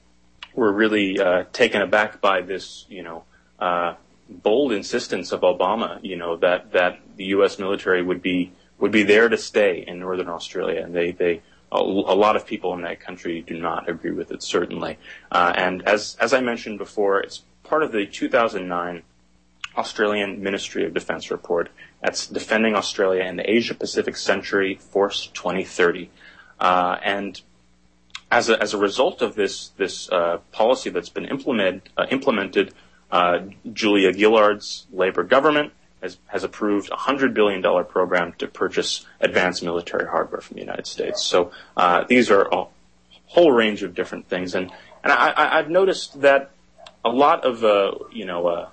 [0.56, 3.24] were really uh, taken aback by this, you know,
[3.60, 3.96] uh,
[4.28, 7.58] bold insistence of Obama, you know, that that the U.S.
[7.58, 11.78] military would be would be there to stay in northern Australia, and they they a,
[11.78, 14.98] a lot of people in that country do not agree with it certainly.
[15.32, 19.04] Uh, and as as I mentioned before, it's part of the 2009
[19.78, 21.70] Australian Ministry of Defence report.
[22.02, 26.10] That's Defending Australia in the Asia Pacific Century Force 2030.
[26.60, 27.42] Uh, and
[28.32, 32.74] as a, as a result of this this uh, policy that's been implemented, uh, implemented
[33.12, 33.40] uh,
[33.72, 40.08] Julia Gillard's Labor government has, has approved a $100 billion program to purchase advanced military
[40.08, 41.24] hardware from the United States.
[41.24, 42.66] So uh, these are a
[43.28, 44.56] whole range of different things.
[44.56, 44.72] And,
[45.04, 46.52] and I, have noticed that
[47.06, 48.70] a lot of, uh, you know,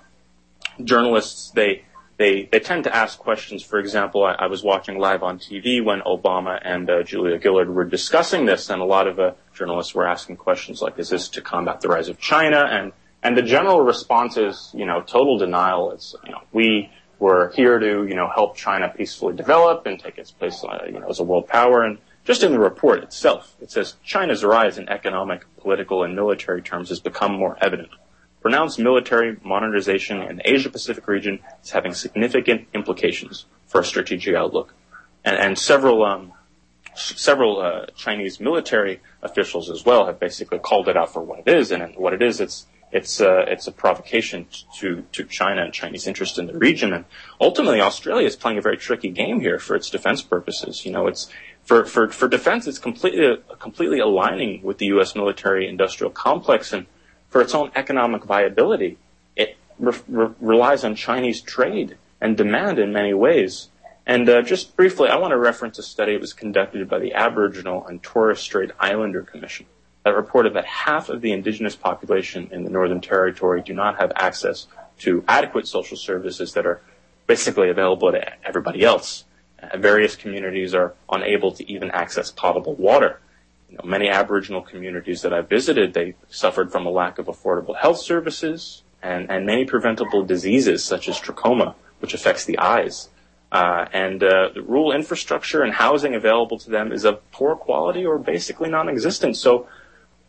[0.83, 1.83] journalists, they,
[2.17, 3.63] they, they tend to ask questions.
[3.63, 7.73] For example, I, I was watching live on TV when Obama and uh, Julia Gillard
[7.73, 11.29] were discussing this, and a lot of uh, journalists were asking questions like, "Is this
[11.29, 12.91] to combat the rise of China?" and
[13.23, 15.91] and the general response is, you know, total denial.
[15.91, 20.17] It's, you know, we were here to, you know, help China peacefully develop and take
[20.17, 21.83] its place, uh, you know, as a world power.
[21.83, 26.63] And just in the report itself, it says China's rise in economic, political, and military
[26.63, 27.89] terms has become more evident
[28.41, 34.35] pronounced military modernization in the Asia Pacific region is having significant implications for our strategic
[34.35, 34.73] outlook.
[35.23, 36.33] And, and several, um,
[36.95, 41.47] several uh, Chinese military officials as well have basically called it out for what it
[41.47, 41.71] is.
[41.71, 44.47] And what it is, it's it's uh, it's a provocation
[44.79, 46.91] to to China and Chinese interest in the region.
[46.91, 47.05] And
[47.39, 50.85] ultimately, Australia is playing a very tricky game here for its defense purposes.
[50.85, 51.29] You know, it's
[51.63, 55.15] for for for defense, it's completely completely aligning with the U.S.
[55.15, 56.85] military industrial complex and
[57.31, 58.97] for its own economic viability,
[59.35, 63.69] it re- re- relies on Chinese trade and demand in many ways.
[64.05, 67.13] And uh, just briefly, I want to reference a study that was conducted by the
[67.13, 69.65] Aboriginal and Torres Strait Islander Commission
[70.03, 74.11] that reported that half of the indigenous population in the Northern Territory do not have
[74.15, 74.67] access
[74.99, 76.81] to adequate social services that are
[77.27, 79.23] basically available to everybody else.
[79.61, 83.19] Uh, various communities are unable to even access potable water
[83.71, 87.75] you know, many Aboriginal communities that I visited, they suffered from a lack of affordable
[87.77, 93.09] health services and, and many preventable diseases such as trachoma, which affects the eyes.
[93.51, 98.05] Uh, and uh, the rural infrastructure and housing available to them is of poor quality
[98.05, 99.37] or basically non-existent.
[99.37, 99.67] So,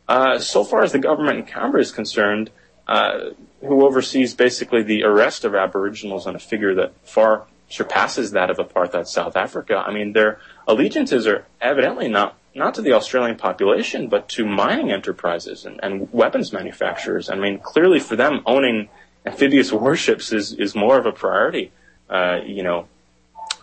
[0.09, 2.51] uh, so far as the government in Canberra is concerned,
[2.87, 8.51] uh, who oversees basically the arrest of Aboriginals on a figure that far surpasses that
[8.51, 13.37] of apartheid South Africa, I mean, their allegiances are evidently not not to the Australian
[13.37, 17.31] population, but to mining enterprises and, and weapons manufacturers.
[17.31, 18.89] I mean, clearly for them, owning
[19.25, 21.73] amphibious warships is, is more of a priority,
[22.11, 22.89] uh, you know,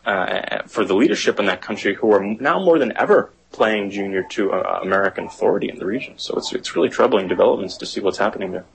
[0.06, 4.23] uh, for the leadership in that country who are now more than ever playing junior
[4.30, 6.13] to uh, American authority in the region.
[6.17, 8.65] So it's, it's really troubling developments to see what's happening there.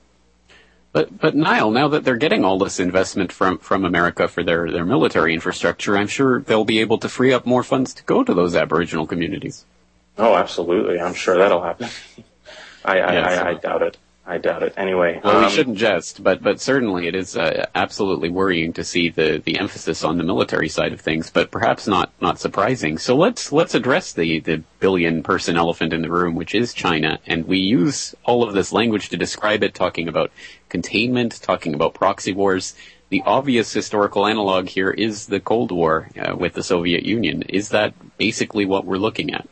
[0.92, 4.70] But but Nile, now that they're getting all this investment from from America for their
[4.70, 8.22] their military infrastructure, I'm sure they'll be able to free up more funds to go
[8.22, 9.64] to those Aboriginal communities.
[10.16, 11.00] Oh, absolutely.
[11.00, 11.88] I'm sure that'll happen.
[12.84, 13.96] I, I, I, I, doubt it.
[14.26, 14.74] I doubt it.
[14.76, 18.84] Anyway, well, um, we shouldn't jest, but but certainly it is uh, absolutely worrying to
[18.84, 22.96] see the the emphasis on the military side of things, but perhaps not not surprising.
[22.96, 27.18] So let's let's address the the billion person elephant in the room, which is China,
[27.26, 30.30] and we use all of this language to describe it, talking about
[30.68, 32.74] containment, talking about proxy wars.
[33.10, 37.42] The obvious historical analog here is the Cold War uh, with the Soviet Union.
[37.42, 39.46] Is that basically what we're looking at?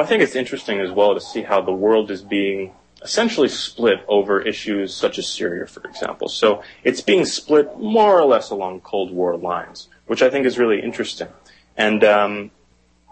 [0.00, 3.48] Well, I think it's interesting as well to see how the world is being essentially
[3.48, 6.30] split over issues such as Syria, for example.
[6.30, 10.58] So it's being split more or less along Cold War lines, which I think is
[10.58, 11.28] really interesting.
[11.76, 12.50] And um,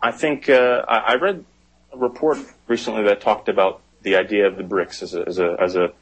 [0.03, 1.45] I think uh, I, I, read
[1.93, 5.57] a report recently that talked about the idea of the BRICS as a, as a,
[5.61, 5.93] as a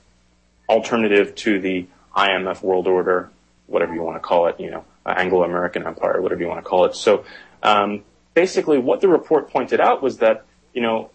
[0.68, 3.30] alternative to the IMF world order,
[3.66, 6.84] whatever you want to call it, you know, Anglo-American empire, whatever you want to call
[6.84, 6.94] it.
[6.94, 7.24] So
[7.64, 10.44] um, basically, what the report pointed out was that
[10.76, 11.10] you know,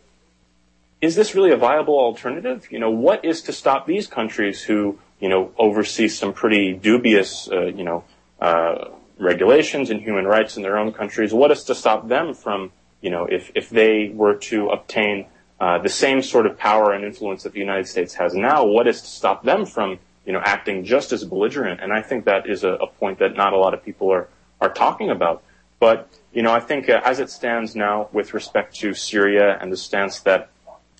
[1.01, 2.67] is this really a viable alternative?
[2.71, 7.47] You know, what is to stop these countries who, you know, oversee some pretty dubious,
[7.49, 8.03] uh, you know,
[8.39, 11.31] uh, regulations and human rights in their own countries?
[11.31, 12.71] What is to stop them from,
[13.01, 15.27] you know, if, if they were to obtain
[15.59, 18.87] uh, the same sort of power and influence that the United States has now, what
[18.87, 21.81] is to stop them from, you know, acting just as belligerent?
[21.81, 24.27] And I think that is a, a point that not a lot of people are,
[24.59, 25.43] are talking about.
[25.81, 29.73] But you know, I think uh, as it stands now with respect to Syria and
[29.73, 30.49] the stance that,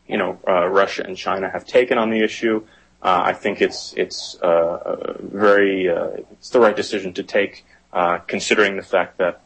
[0.07, 2.65] you know, uh, Russia and China have taken on the issue,
[3.01, 7.63] uh, I think it's it's uh, very uh, it's the right decision to take,
[7.93, 9.41] uh, considering the fact that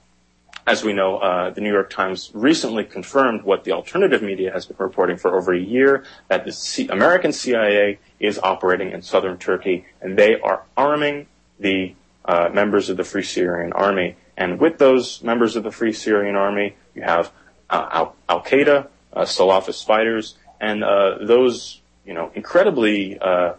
[0.65, 4.65] as we know, uh, the New York Times recently confirmed what the alternative media has
[4.65, 9.37] been reporting for over a year that the C- American CIA is operating in southern
[9.37, 11.27] Turkey and they are arming
[11.59, 11.93] the
[12.23, 14.15] uh, members of the Free Syrian Army.
[14.37, 17.31] And with those members of the Free Syrian Army, you have
[17.69, 23.53] uh, Al Qaeda, uh, Salafist fighters, and uh, those you know incredibly uh,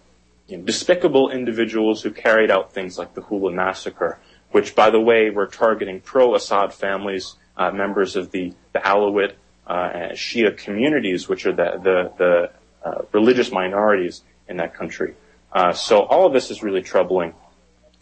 [0.48, 4.18] you know, despicable individuals who carried out things like the Hula massacre
[4.56, 9.34] which, by the way, were targeting pro-Assad families, uh, members of the, the Alawite
[9.66, 12.50] uh, Shia communities, which are the, the, the
[12.88, 15.14] uh, religious minorities in that country.
[15.52, 17.34] Uh, so all of this is really troubling,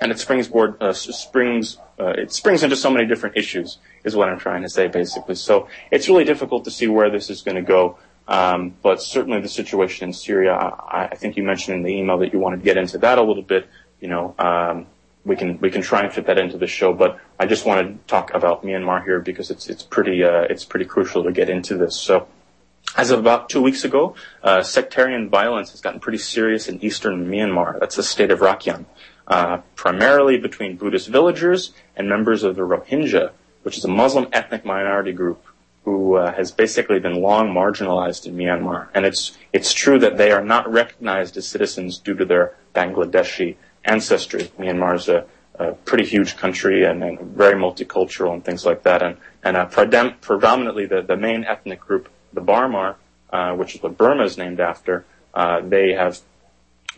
[0.01, 4.17] and it springs board, uh, springs uh, it springs into so many different issues, is
[4.17, 5.37] what I'm trying to say, basically.
[5.37, 7.99] So it's really difficult to see where this is going to go.
[8.27, 12.19] Um, but certainly the situation in Syria, I, I, think you mentioned in the email
[12.19, 13.69] that you wanted to get into that a little bit.
[14.01, 14.87] You know, um,
[15.25, 16.95] we can we can try and fit that into the show.
[16.95, 20.65] But I just want to talk about Myanmar here because it's it's pretty uh, it's
[20.65, 21.97] pretty crucial to get into this.
[21.97, 22.29] So.
[22.97, 27.27] As of about two weeks ago, uh, sectarian violence has gotten pretty serious in eastern
[27.27, 27.81] Myanmar.
[27.81, 28.85] That's the state of Rakhine,
[29.27, 33.31] uh, primarily between Buddhist villagers and members of the Rohingya,
[33.63, 35.45] which is a Muslim ethnic minority group
[35.85, 38.89] who uh, has basically been long marginalized in Myanmar.
[38.95, 43.57] And it's it's true that they are not recognized as citizens due to their Bangladeshi
[43.85, 44.45] ancestry.
[44.59, 49.03] Myanmar is a, a pretty huge country and, and, very multicultural and things like that.
[49.03, 52.97] And, and uh, predom- predominantly the, the main ethnic group, the Bamar,
[53.31, 56.21] uh, which is what Burma is named after, uh, they have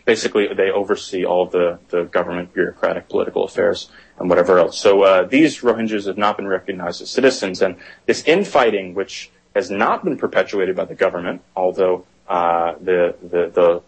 [0.07, 4.79] basically they oversee all the, the government bureaucratic political affairs and whatever else.
[4.79, 9.69] So uh, these Rohingyas have not been recognized as citizens, and this infighting, which has
[9.69, 13.83] not been perpetuated by the government, although uh, the, the the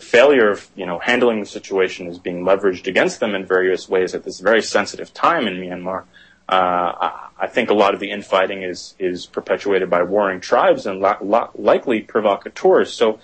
[0.00, 4.14] failure of you know handling the situation is being leveraged against them in various ways
[4.14, 6.04] at this very sensitive time in Myanmar.
[6.48, 11.00] Uh, I think a lot of the infighting is is perpetuated by warring tribes and
[11.00, 12.92] likely provocateurs.
[12.92, 13.20] So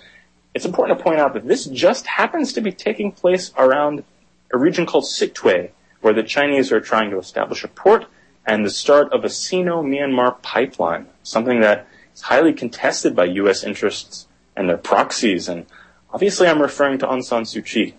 [0.53, 4.03] it's important to point out that this just happens to be taking place around
[4.51, 8.05] a region called Sittwe, where the Chinese are trying to establish a port
[8.45, 13.63] and the start of a Sino-Myanmar pipeline, something that is highly contested by U.S.
[13.63, 15.65] interests and their proxies and
[16.13, 17.95] Obviously, I'm referring to Aung San Suu Kyi.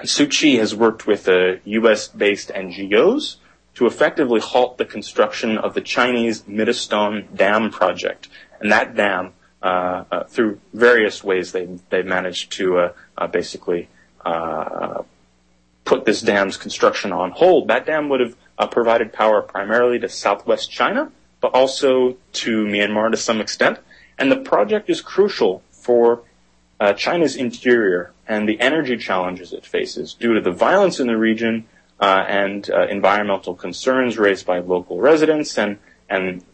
[0.00, 3.36] Suu Kyi has worked with uh, U.S.-based NGOs
[3.74, 8.28] to effectively halt the construction of the Chinese Myitsone Dam project.
[8.60, 9.32] And that dam, uh, uh,
[10.28, 13.88] through various ways, they they managed to uh, uh, basically
[14.24, 15.02] uh,
[15.84, 17.68] put this dam's construction on hold.
[17.68, 18.36] That dam would have
[18.70, 23.78] provided power primarily to southwest China, but also to Myanmar to some extent.
[24.18, 26.22] And the project is crucial for
[26.78, 31.16] uh, China's interior and the energy challenges it faces due to the violence in the
[31.16, 31.66] region
[32.00, 36.44] uh, and uh, environmental concerns raised by local residents and and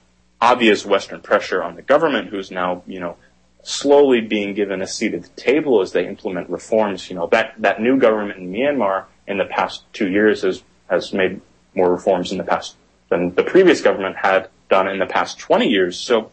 [0.40, 3.16] obvious Western pressure on the government, who's now you know
[3.62, 7.08] slowly being given a seat at the table as they implement reforms.
[7.10, 11.12] You know that that new government in Myanmar in the past two years has has
[11.12, 11.40] made
[11.74, 12.76] more reforms in the past
[13.08, 15.98] than the previous government had done in the past 20 years.
[15.98, 16.32] So.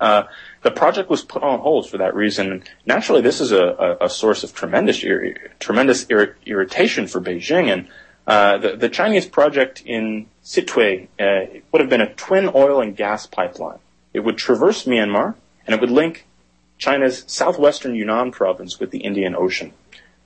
[0.00, 0.26] Uh,
[0.62, 2.64] the project was put on hold for that reason.
[2.86, 5.04] Naturally, this is a, a, a source of tremendous
[5.60, 7.72] tremendous ir- irritation for Beijing.
[7.72, 7.88] And
[8.26, 12.96] uh, the, the, Chinese project in Sittwe uh, would have been a twin oil and
[12.96, 13.78] gas pipeline.
[14.12, 15.34] It would traverse Myanmar
[15.66, 16.26] and it would link
[16.78, 19.72] China's southwestern Yunnan province with the Indian Ocean.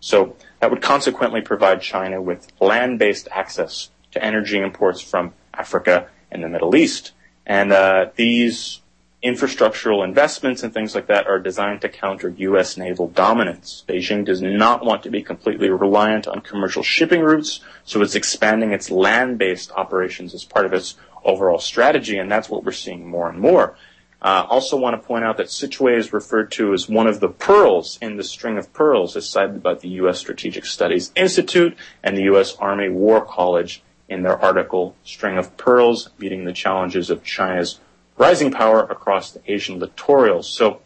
[0.00, 6.44] So that would consequently provide China with land-based access to energy imports from Africa and
[6.44, 7.12] the Middle East.
[7.46, 8.80] And uh, these
[9.26, 12.76] infrastructural investments and things like that are designed to counter U.S.
[12.76, 13.84] naval dominance.
[13.88, 18.72] Beijing does not want to be completely reliant on commercial shipping routes, so it's expanding
[18.72, 23.28] its land-based operations as part of its overall strategy, and that's what we're seeing more
[23.28, 23.76] and more.
[24.22, 27.28] Uh, also want to point out that Sittwe is referred to as one of the
[27.28, 30.18] pearls in the string of pearls as cited by the U.S.
[30.18, 32.56] Strategic Studies Institute and the U.S.
[32.56, 37.80] Army War College in their article, String of Pearls, Meeting the Challenges of China's
[38.16, 40.44] rising power across the Asian littorals.
[40.44, 40.80] So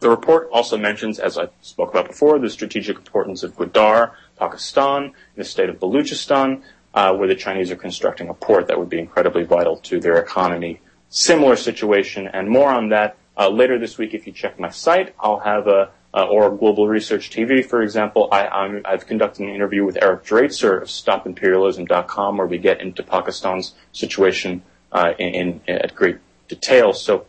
[0.00, 5.12] the report also mentions, as I spoke about before, the strategic importance of Gwadar, Pakistan,
[5.36, 6.62] the state of Baluchistan,
[6.94, 10.16] uh, where the Chinese are constructing a port that would be incredibly vital to their
[10.16, 10.80] economy.
[11.08, 14.14] Similar situation, and more on that uh, later this week.
[14.14, 18.28] If you check my site, I'll have a uh, or Global Research TV, for example.
[18.32, 23.74] I, have conducted an interview with Eric Draitser of StopImperialism.com, where we get into Pakistan's
[23.92, 24.62] situation
[24.92, 26.18] uh, in, in, at great
[26.50, 27.02] details.
[27.02, 27.26] So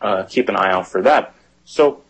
[0.00, 1.34] uh, keep an eye out for that.
[1.64, 2.02] So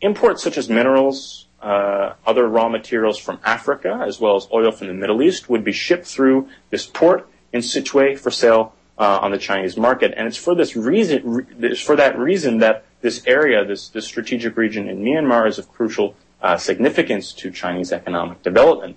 [0.00, 4.86] imports such as minerals, uh, other raw materials from Africa, as well as oil from
[4.86, 9.30] the Middle East, would be shipped through this port in Sittwe for sale uh, on
[9.32, 10.14] the Chinese market.
[10.16, 14.06] And it's for this reason, re- it's for that reason that this area, this, this
[14.06, 18.96] strategic region in Myanmar is of crucial uh, significance to Chinese economic development.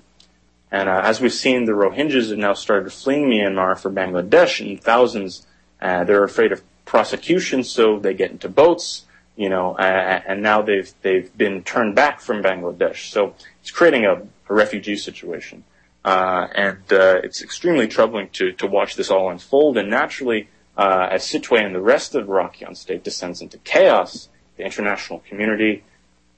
[0.72, 4.78] And uh, as we've seen, the Rohingyas have now started fleeing Myanmar for Bangladesh in
[4.78, 5.46] thousands.
[5.80, 6.62] They're afraid of
[6.92, 9.06] prosecution, so they get into boats,
[9.38, 13.12] you know, and now they've they've been turned back from Bangladesh.
[13.12, 14.16] So it's creating a,
[14.50, 15.64] a refugee situation,
[16.04, 19.78] uh, and uh, it's extremely troubling to to watch this all unfold.
[19.78, 24.28] And naturally, uh, as Sittwe and the rest of Rakhine State descends into chaos,
[24.58, 25.86] the international community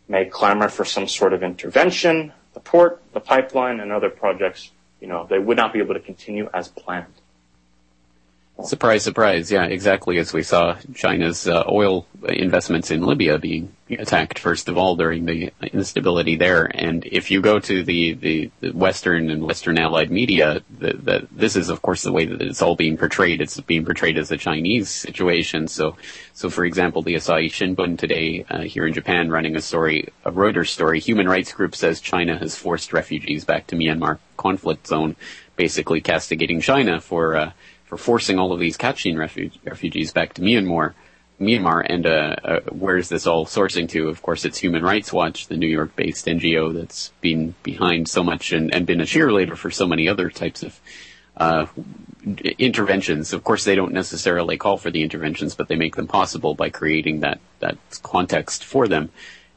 [0.07, 2.31] may clamor for some sort of intervention.
[2.53, 4.69] The port, the pipeline, and other projects,
[5.01, 7.17] you know, they would not be able to continue as planned.
[8.61, 9.51] Surprise, surprise.
[9.51, 14.77] Yeah, exactly as we saw China's uh, oil investments in Libya being attacked first of
[14.77, 16.65] all during the instability there.
[16.65, 21.27] And if you go to the, the, the Western and Western allied media, the, the,
[21.31, 23.41] this is of course the way that it's all being portrayed.
[23.41, 25.67] It's being portrayed as a Chinese situation.
[25.67, 25.97] So,
[26.33, 30.31] so for example, the Asahi Shimbun today uh, here in Japan running a story, a
[30.31, 35.15] Reuters story, human rights group says China has forced refugees back to Myanmar conflict zone,
[35.55, 37.51] basically castigating China for, uh,
[37.93, 40.93] for forcing all of these Kachin refu- refugees back to Myanmar.
[41.39, 44.07] Myanmar, and uh, uh, where is this all sourcing to?
[44.07, 48.51] Of course, it's Human Rights Watch, the New York-based NGO that's been behind so much
[48.51, 50.79] and, and been a cheerleader for so many other types of
[51.37, 51.67] uh,
[52.57, 53.31] interventions.
[53.31, 56.69] Of course, they don't necessarily call for the interventions, but they make them possible by
[56.69, 59.11] creating that that context for them.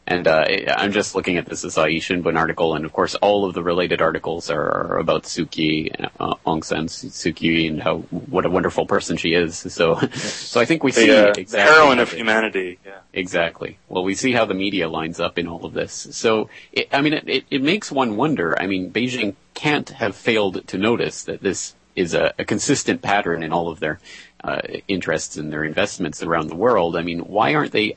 [0.09, 0.45] And uh,
[0.77, 4.01] I'm just looking at this Asahi Shimbun article, and of course, all of the related
[4.01, 5.91] articles are, about Suu Kyi,
[6.21, 9.59] uh, Aung San Suu Kyi, and how what a wonderful person she is.
[9.59, 12.79] So, so I think we the, see uh, exactly the heroine of it- humanity.
[12.87, 12.99] Yeah.
[13.13, 13.79] Exactly.
[13.89, 16.07] Well, we see how the media lines up in all of this.
[16.13, 18.57] So, it, I mean, it, it, it makes one wonder.
[18.61, 23.43] I mean, Beijing can't have failed to notice that this is a, a consistent pattern
[23.43, 23.99] in all of their
[24.45, 26.95] uh, interests and their investments around the world.
[26.95, 27.97] I mean, why aren't they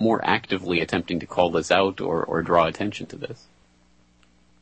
[0.00, 3.46] more actively attempting to call this out or, or draw attention to this?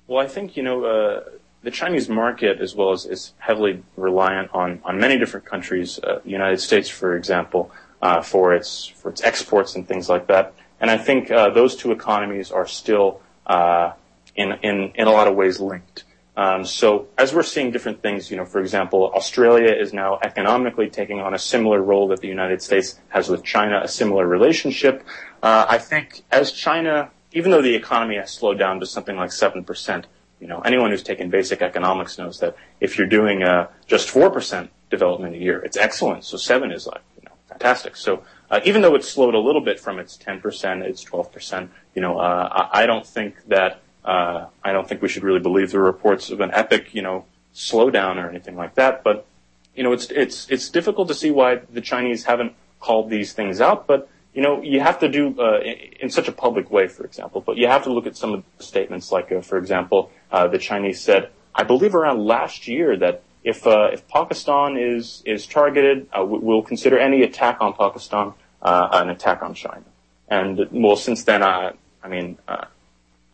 [0.07, 1.25] Well, I think you know uh,
[1.63, 5.99] the Chinese market, as well as is heavily reliant on on many different countries.
[5.99, 10.29] Uh, the United States, for example, uh, for its for its exports and things like
[10.29, 10.55] that.
[10.81, 13.93] And I think uh, those two economies are still uh,
[14.37, 16.05] in in in a lot of ways linked.
[16.37, 20.91] Um, so as we're seeing different things, you know, for example, Australia is now economically
[20.91, 25.03] taking on a similar role that the United States has with China, a similar relationship.
[25.43, 29.33] Uh, I think as China, even though the economy has slowed down to something like
[29.33, 30.07] seven percent,
[30.39, 34.29] you know, anyone who's taken basic economics knows that if you're doing uh, just four
[34.31, 36.25] percent development a year, it's excellent.
[36.25, 37.97] So seven is like, you know, fantastic.
[37.97, 41.33] So uh, even though it's slowed a little bit from its ten percent, its twelve
[41.33, 45.41] percent, you know, uh, I don't think that uh, I don't think we should really
[45.41, 49.03] believe the reports of an epic, you know, slowdown or anything like that.
[49.03, 49.27] But
[49.75, 53.61] you know, it's it's it's difficult to see why the Chinese haven't called these things
[53.61, 53.87] out.
[53.87, 57.05] But you know, you have to do uh, in, in such a public way, for
[57.05, 57.41] example.
[57.41, 60.47] But you have to look at some of the statements, like, uh, for example, uh,
[60.47, 65.47] the Chinese said, I believe around last year that if uh, if Pakistan is is
[65.47, 69.85] targeted, uh, we- we'll consider any attack on Pakistan an attack on China.
[70.29, 71.73] And well, since then, I
[72.05, 72.39] I mean.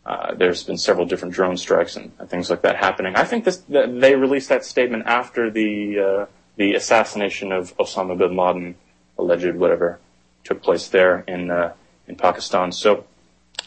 [0.05, 3.15] Uh, there's been several different drone strikes and, things like that happening.
[3.15, 6.25] I think this, they released that statement after the uh,
[6.55, 8.75] the assassination of Osama bin Laden,
[9.17, 9.99] alleged whatever,
[10.43, 11.73] took place there in uh,
[12.07, 12.71] in Pakistan.
[12.71, 13.05] So,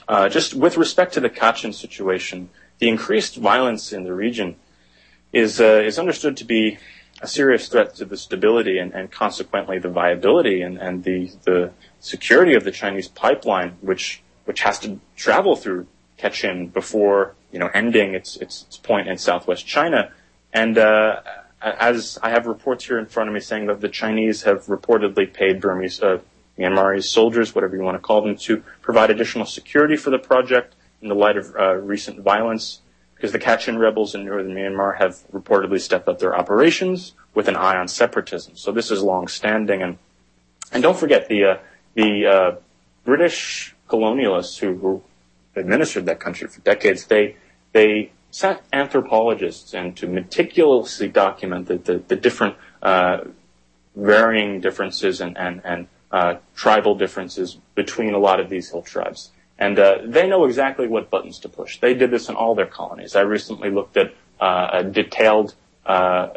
[0.09, 4.57] uh, just with respect to the Kachin situation, the increased violence in the region
[5.32, 6.78] is uh, is understood to be
[7.22, 11.70] a serious threat to the stability and, and consequently the viability and, and the the
[11.99, 15.87] security of the Chinese pipeline, which which has to travel through
[16.19, 20.12] Kachin before you know ending its its, its point in southwest China.
[20.53, 21.21] And uh,
[21.61, 25.33] as I have reports here in front of me saying that the Chinese have reportedly
[25.33, 26.21] paid Burmese, uh,
[27.01, 31.09] soldiers, whatever you want to call them, to provide additional security for the project in
[31.09, 32.81] the light of uh, recent violence,
[33.14, 37.57] because the Kachin rebels in northern Myanmar have reportedly stepped up their operations with an
[37.57, 38.57] eye on separatism.
[38.57, 39.99] So this is long-standing, and
[40.73, 41.59] and don't forget the uh,
[41.95, 42.57] the uh,
[43.05, 45.03] British colonialists who
[45.57, 47.37] administered that country for decades, they
[47.73, 53.21] they sent anthropologists in to meticulously document the, the, the different uh,
[53.95, 59.31] varying differences and, and, and uh, tribal differences between a lot of these hill tribes.
[59.59, 61.81] And uh, they know exactly what buttons to push.
[61.81, 63.17] They did this in all their colonies.
[63.17, 65.55] I recently looked at uh, a detailed
[65.87, 66.29] uh,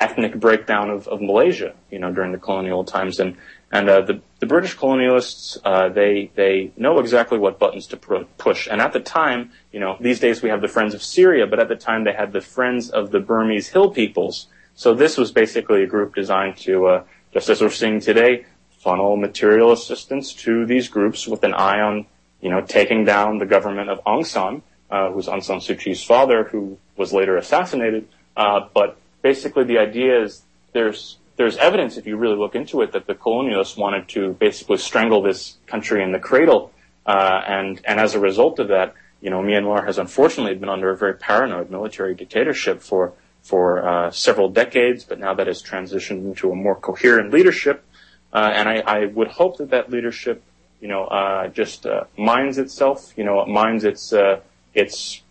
[0.00, 3.36] ethnic breakdown of, of Malaysia, you know, during the colonial times, and
[3.70, 8.28] and uh, the the British colonialists uh, they they know exactly what buttons to pr-
[8.36, 8.68] push.
[8.70, 11.58] And at the time, you know, these days we have the Friends of Syria, but
[11.58, 14.46] at the time they had the Friends of the Burmese Hill Peoples.
[14.74, 18.46] So this was basically a group designed to, uh, just as we're seeing today,
[18.78, 22.06] funnel material assistance to these groups with an eye on,
[22.40, 26.04] you know, taking down the government of Aung San, uh, who's Aung San Suu Kyi's
[26.04, 28.06] father, who was later assassinated.
[28.36, 32.92] Uh, but basically, the idea is there's there's evidence, if you really look into it,
[32.92, 36.72] that the colonialists wanted to basically strangle this country in the cradle,
[37.06, 40.90] uh, and and as a result of that, you know, Myanmar has unfortunately been under
[40.90, 46.24] a very paranoid military dictatorship for for uh, several decades, but now that has transitioned
[46.24, 47.84] into a more coherent leadership,
[48.32, 50.42] uh, and I, I, would hope that that leadership,
[50.80, 54.40] you know, uh, just uh, minds itself, you know, minds its uh,
[54.74, 55.22] its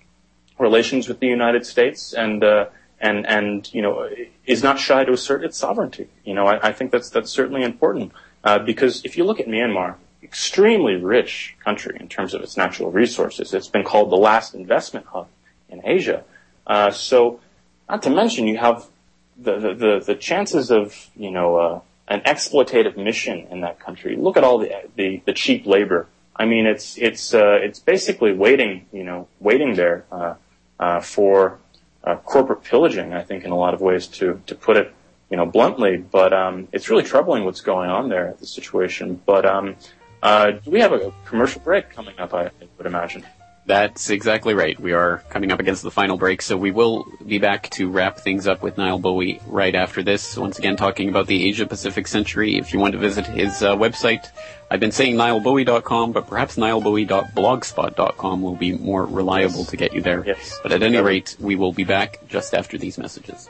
[0.58, 2.68] relations with the United States, and uh,
[3.00, 4.10] and and you know,
[4.46, 6.08] is not shy to assert its sovereignty.
[6.24, 8.12] You know, I, I think that's that's certainly important
[8.66, 13.54] because if you look at Myanmar, extremely rich country in terms of its natural resources.
[13.54, 15.28] It's been called the last investment hub
[15.70, 16.24] in Asia.
[16.66, 17.40] Uh, so,
[17.90, 18.86] not to mention, you have
[19.38, 24.16] the, the, the, the chances of, you know, uh, an exploitative mission in that country.
[24.16, 26.08] Look at all the, the, the cheap labor.
[26.36, 30.34] I mean, it's, it's, uh, it's basically waiting, you know, waiting there, uh,
[30.80, 31.58] uh, for, uh,
[32.16, 34.94] corporate pillaging, I think, in a lot of ways to, to put it,
[35.30, 39.22] you know, bluntly, but, um, it's really troubling what's going on there, the situation.
[39.26, 39.76] But, um,
[40.24, 43.24] uh, we have a commercial break coming up, I would imagine.
[43.68, 44.80] That's exactly right.
[44.80, 48.18] We are coming up against the final break, so we will be back to wrap
[48.18, 50.38] things up with Nile Bowie right after this.
[50.38, 52.58] Once again, talking about the Asia Pacific century.
[52.58, 54.30] If you want to visit his uh, website,
[54.72, 59.70] I've been saying nilebowie.com, but perhaps nilebowie.blogspot.com will be more reliable yes.
[59.70, 60.24] to get you there.
[60.26, 60.58] Yes.
[60.64, 63.50] But at any rate, we will be back just after these messages.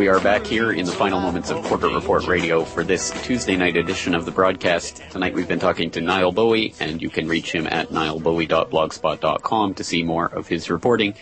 [0.00, 3.54] We are back here in the final moments of Corbett Report Radio for this Tuesday
[3.54, 5.02] night edition of the broadcast.
[5.10, 9.84] Tonight we've been talking to Nile Bowie, and you can reach him at nilebowie.blogspot.com to
[9.84, 11.12] see more of his reporting.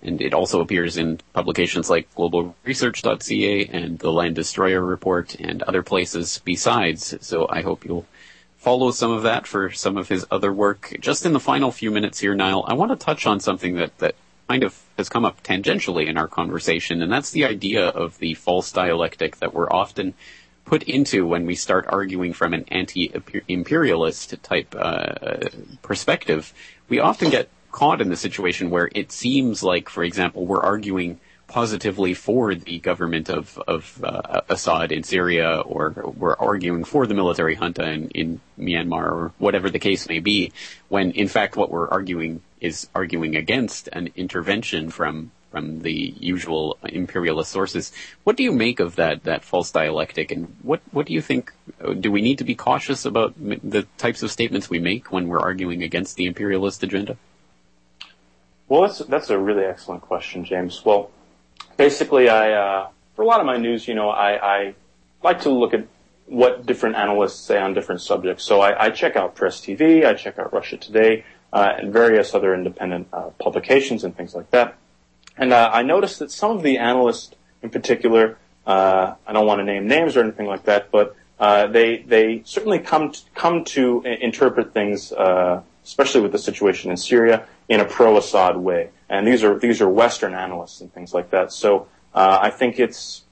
[0.00, 5.82] And it also appears in publications like globalresearch.ca and the Land Destroyer Report and other
[5.82, 7.16] places besides.
[7.26, 8.06] So I hope you'll
[8.58, 10.96] follow some of that for some of his other work.
[11.00, 13.98] Just in the final few minutes here, Nile, I want to touch on something that,
[13.98, 14.14] that
[14.50, 18.34] kind of has come up tangentially in our conversation, and that's the idea of the
[18.34, 20.12] false dialectic that we're often
[20.64, 25.48] put into when we start arguing from an anti-imperialist type uh,
[25.82, 26.52] perspective.
[26.88, 31.20] We often get caught in the situation where it seems like, for example, we're arguing
[31.50, 37.14] positively for the government of, of uh, Assad in Syria, or we're arguing for the
[37.14, 40.52] military junta in, in Myanmar, or whatever the case may be,
[40.88, 46.78] when in fact what we're arguing is arguing against an intervention from from the usual
[46.84, 47.90] imperialist sources.
[48.22, 51.52] What do you make of that that false dialectic, and what what do you think?
[51.98, 55.40] Do we need to be cautious about the types of statements we make when we're
[55.40, 57.16] arguing against the imperialist agenda?
[58.68, 60.84] Well, that's that's a really excellent question, James.
[60.84, 61.10] Well,
[61.80, 64.74] basically, I uh, for a lot of my news, you know, I, I
[65.22, 65.86] like to look at
[66.26, 68.44] what different analysts say on different subjects.
[68.44, 72.34] So I, I check out Press TV, I check out Russia Today, uh, and various
[72.34, 74.76] other independent uh, publications and things like that.
[75.36, 79.60] And uh, I noticed that some of the analysts, in particular, uh, I don't want
[79.60, 83.64] to name names or anything like that, but uh, they they certainly come to, come
[83.64, 88.90] to interpret things, uh, especially with the situation in Syria, in a pro-Assad way.
[89.08, 91.52] And these are these are Western analysts and things like that.
[91.52, 93.22] So I think it's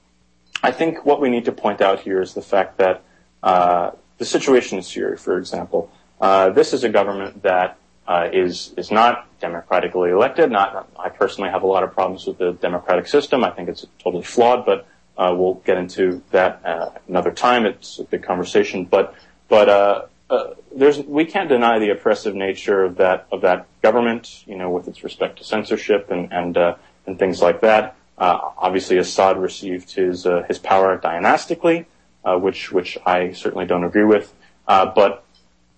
[0.63, 3.03] I think what we need to point out here is the fact that
[3.43, 7.77] the situation in Syria, for example, this is a government that
[8.09, 10.49] uh, is is not democratically elected.
[10.49, 13.43] Not I personally have a lot of problems with the democratic system.
[13.43, 17.67] I think it's totally flawed, but uh, we'll get into that uh, another time.
[17.67, 19.13] It's a big conversation, but
[19.47, 24.43] but uh, uh, there's we can't deny the oppressive nature of that of that government.
[24.47, 26.75] You know, with its respect to censorship and and uh,
[27.05, 27.95] and things like that.
[28.17, 31.87] obviously, Assad received his his power dynastically,
[32.25, 34.33] which which I certainly don't agree with.
[34.65, 35.23] but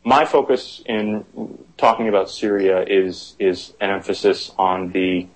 [0.04, 1.26] my focus in
[1.78, 5.28] talking about Syria is is an emphasis on the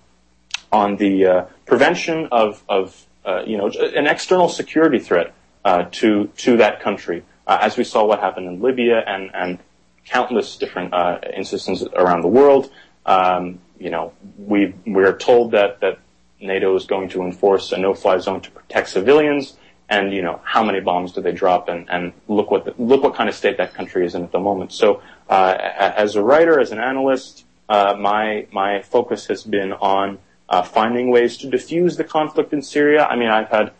[0.71, 6.27] on the uh, prevention of of uh, you know an external security threat uh, to
[6.37, 9.59] to that country, uh, as we saw what happened in Libya and and
[10.05, 12.71] countless different uh, instances around the world.
[13.05, 15.99] Um, you know, we we're told that that
[16.39, 19.57] NATO is going to enforce a no-fly zone to protect civilians
[19.89, 23.03] and you know how many bombs do they drop and, and look what the, look
[23.03, 24.71] what kind of state that country is in at the moment.
[24.71, 30.17] So uh, as a writer, as an analyst, uh, my my focus has been on
[30.49, 33.05] uh, finding ways to diffuse the conflict in Syria.
[33.05, 33.71] I mean, I've had,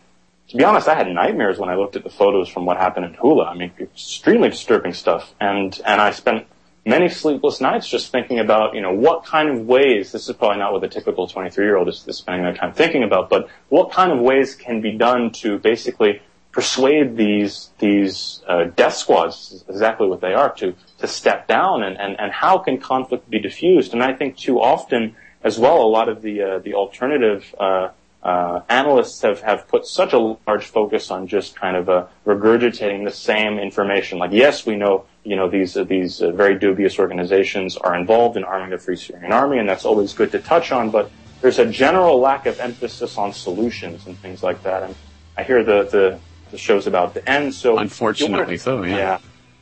[0.48, 3.06] to be honest, I had nightmares when I looked at the photos from what happened
[3.06, 3.46] in Hula.
[3.46, 5.34] I mean, extremely disturbing stuff.
[5.40, 6.46] And, and I spent
[6.84, 10.58] many sleepless nights just thinking about, you know, what kind of ways, this is probably
[10.58, 13.48] not what the typical 23 year old is, is spending their time thinking about, but
[13.68, 16.22] what kind of ways can be done to basically
[16.52, 21.98] persuade these, these, uh, death squads, exactly what they are, to, to step down and,
[21.98, 23.92] and, and how can conflict be diffused?
[23.92, 27.88] And I think too often, as well, a lot of the, uh, the alternative, uh,
[28.26, 33.04] uh, analysts have, have put such a large focus on just kind of uh, regurgitating
[33.04, 34.18] the same information.
[34.18, 38.36] Like, yes, we know, you know, these uh, these uh, very dubious organizations are involved
[38.36, 40.90] in arming the Free Syrian Army, and that's always good to touch on.
[40.90, 41.08] But
[41.40, 44.82] there's a general lack of emphasis on solutions and things like that.
[44.82, 44.96] And
[45.38, 46.18] I hear the the,
[46.50, 47.54] the shows about the end.
[47.54, 48.96] So unfortunately, so yeah.
[48.96, 49.18] yeah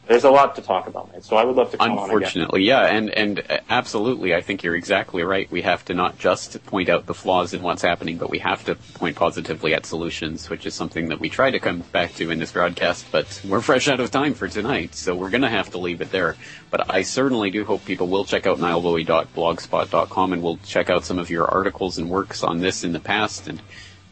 [0.06, 1.24] there's a lot to talk about, mate.
[1.24, 4.76] So I would love to come Unfortunately, yeah, and and uh, absolutely, I think you're
[4.76, 5.50] exactly right.
[5.50, 8.64] We have to not just point out the flaws in what's happening, but we have
[8.66, 12.30] to point positively at solutions, which is something that we try to come back to
[12.30, 13.06] in this broadcast.
[13.10, 16.00] But we're fresh out of time for tonight, so we're going to have to leave
[16.00, 16.36] it there.
[16.70, 21.18] But I certainly do hope people will check out nilebowie.blogspot.com and will check out some
[21.18, 23.60] of your articles and works on this in the past, and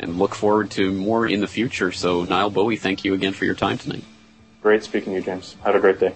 [0.01, 1.93] and look forward to more in the future.
[1.93, 4.05] So Nile Bowie, thank you again for your time tonight.
[4.63, 5.57] Great speaking to you, James.
[5.65, 6.15] Have a great day.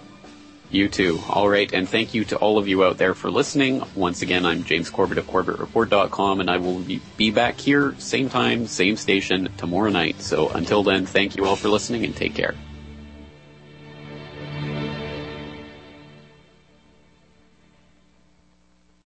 [0.69, 1.21] You too.
[1.29, 3.83] All right, and thank you to all of you out there for listening.
[3.95, 6.83] Once again, I'm James Corbett of CorbettReport.com, and I will
[7.17, 10.21] be back here, same time, same station, tomorrow night.
[10.21, 12.55] So until then, thank you all for listening, and take care.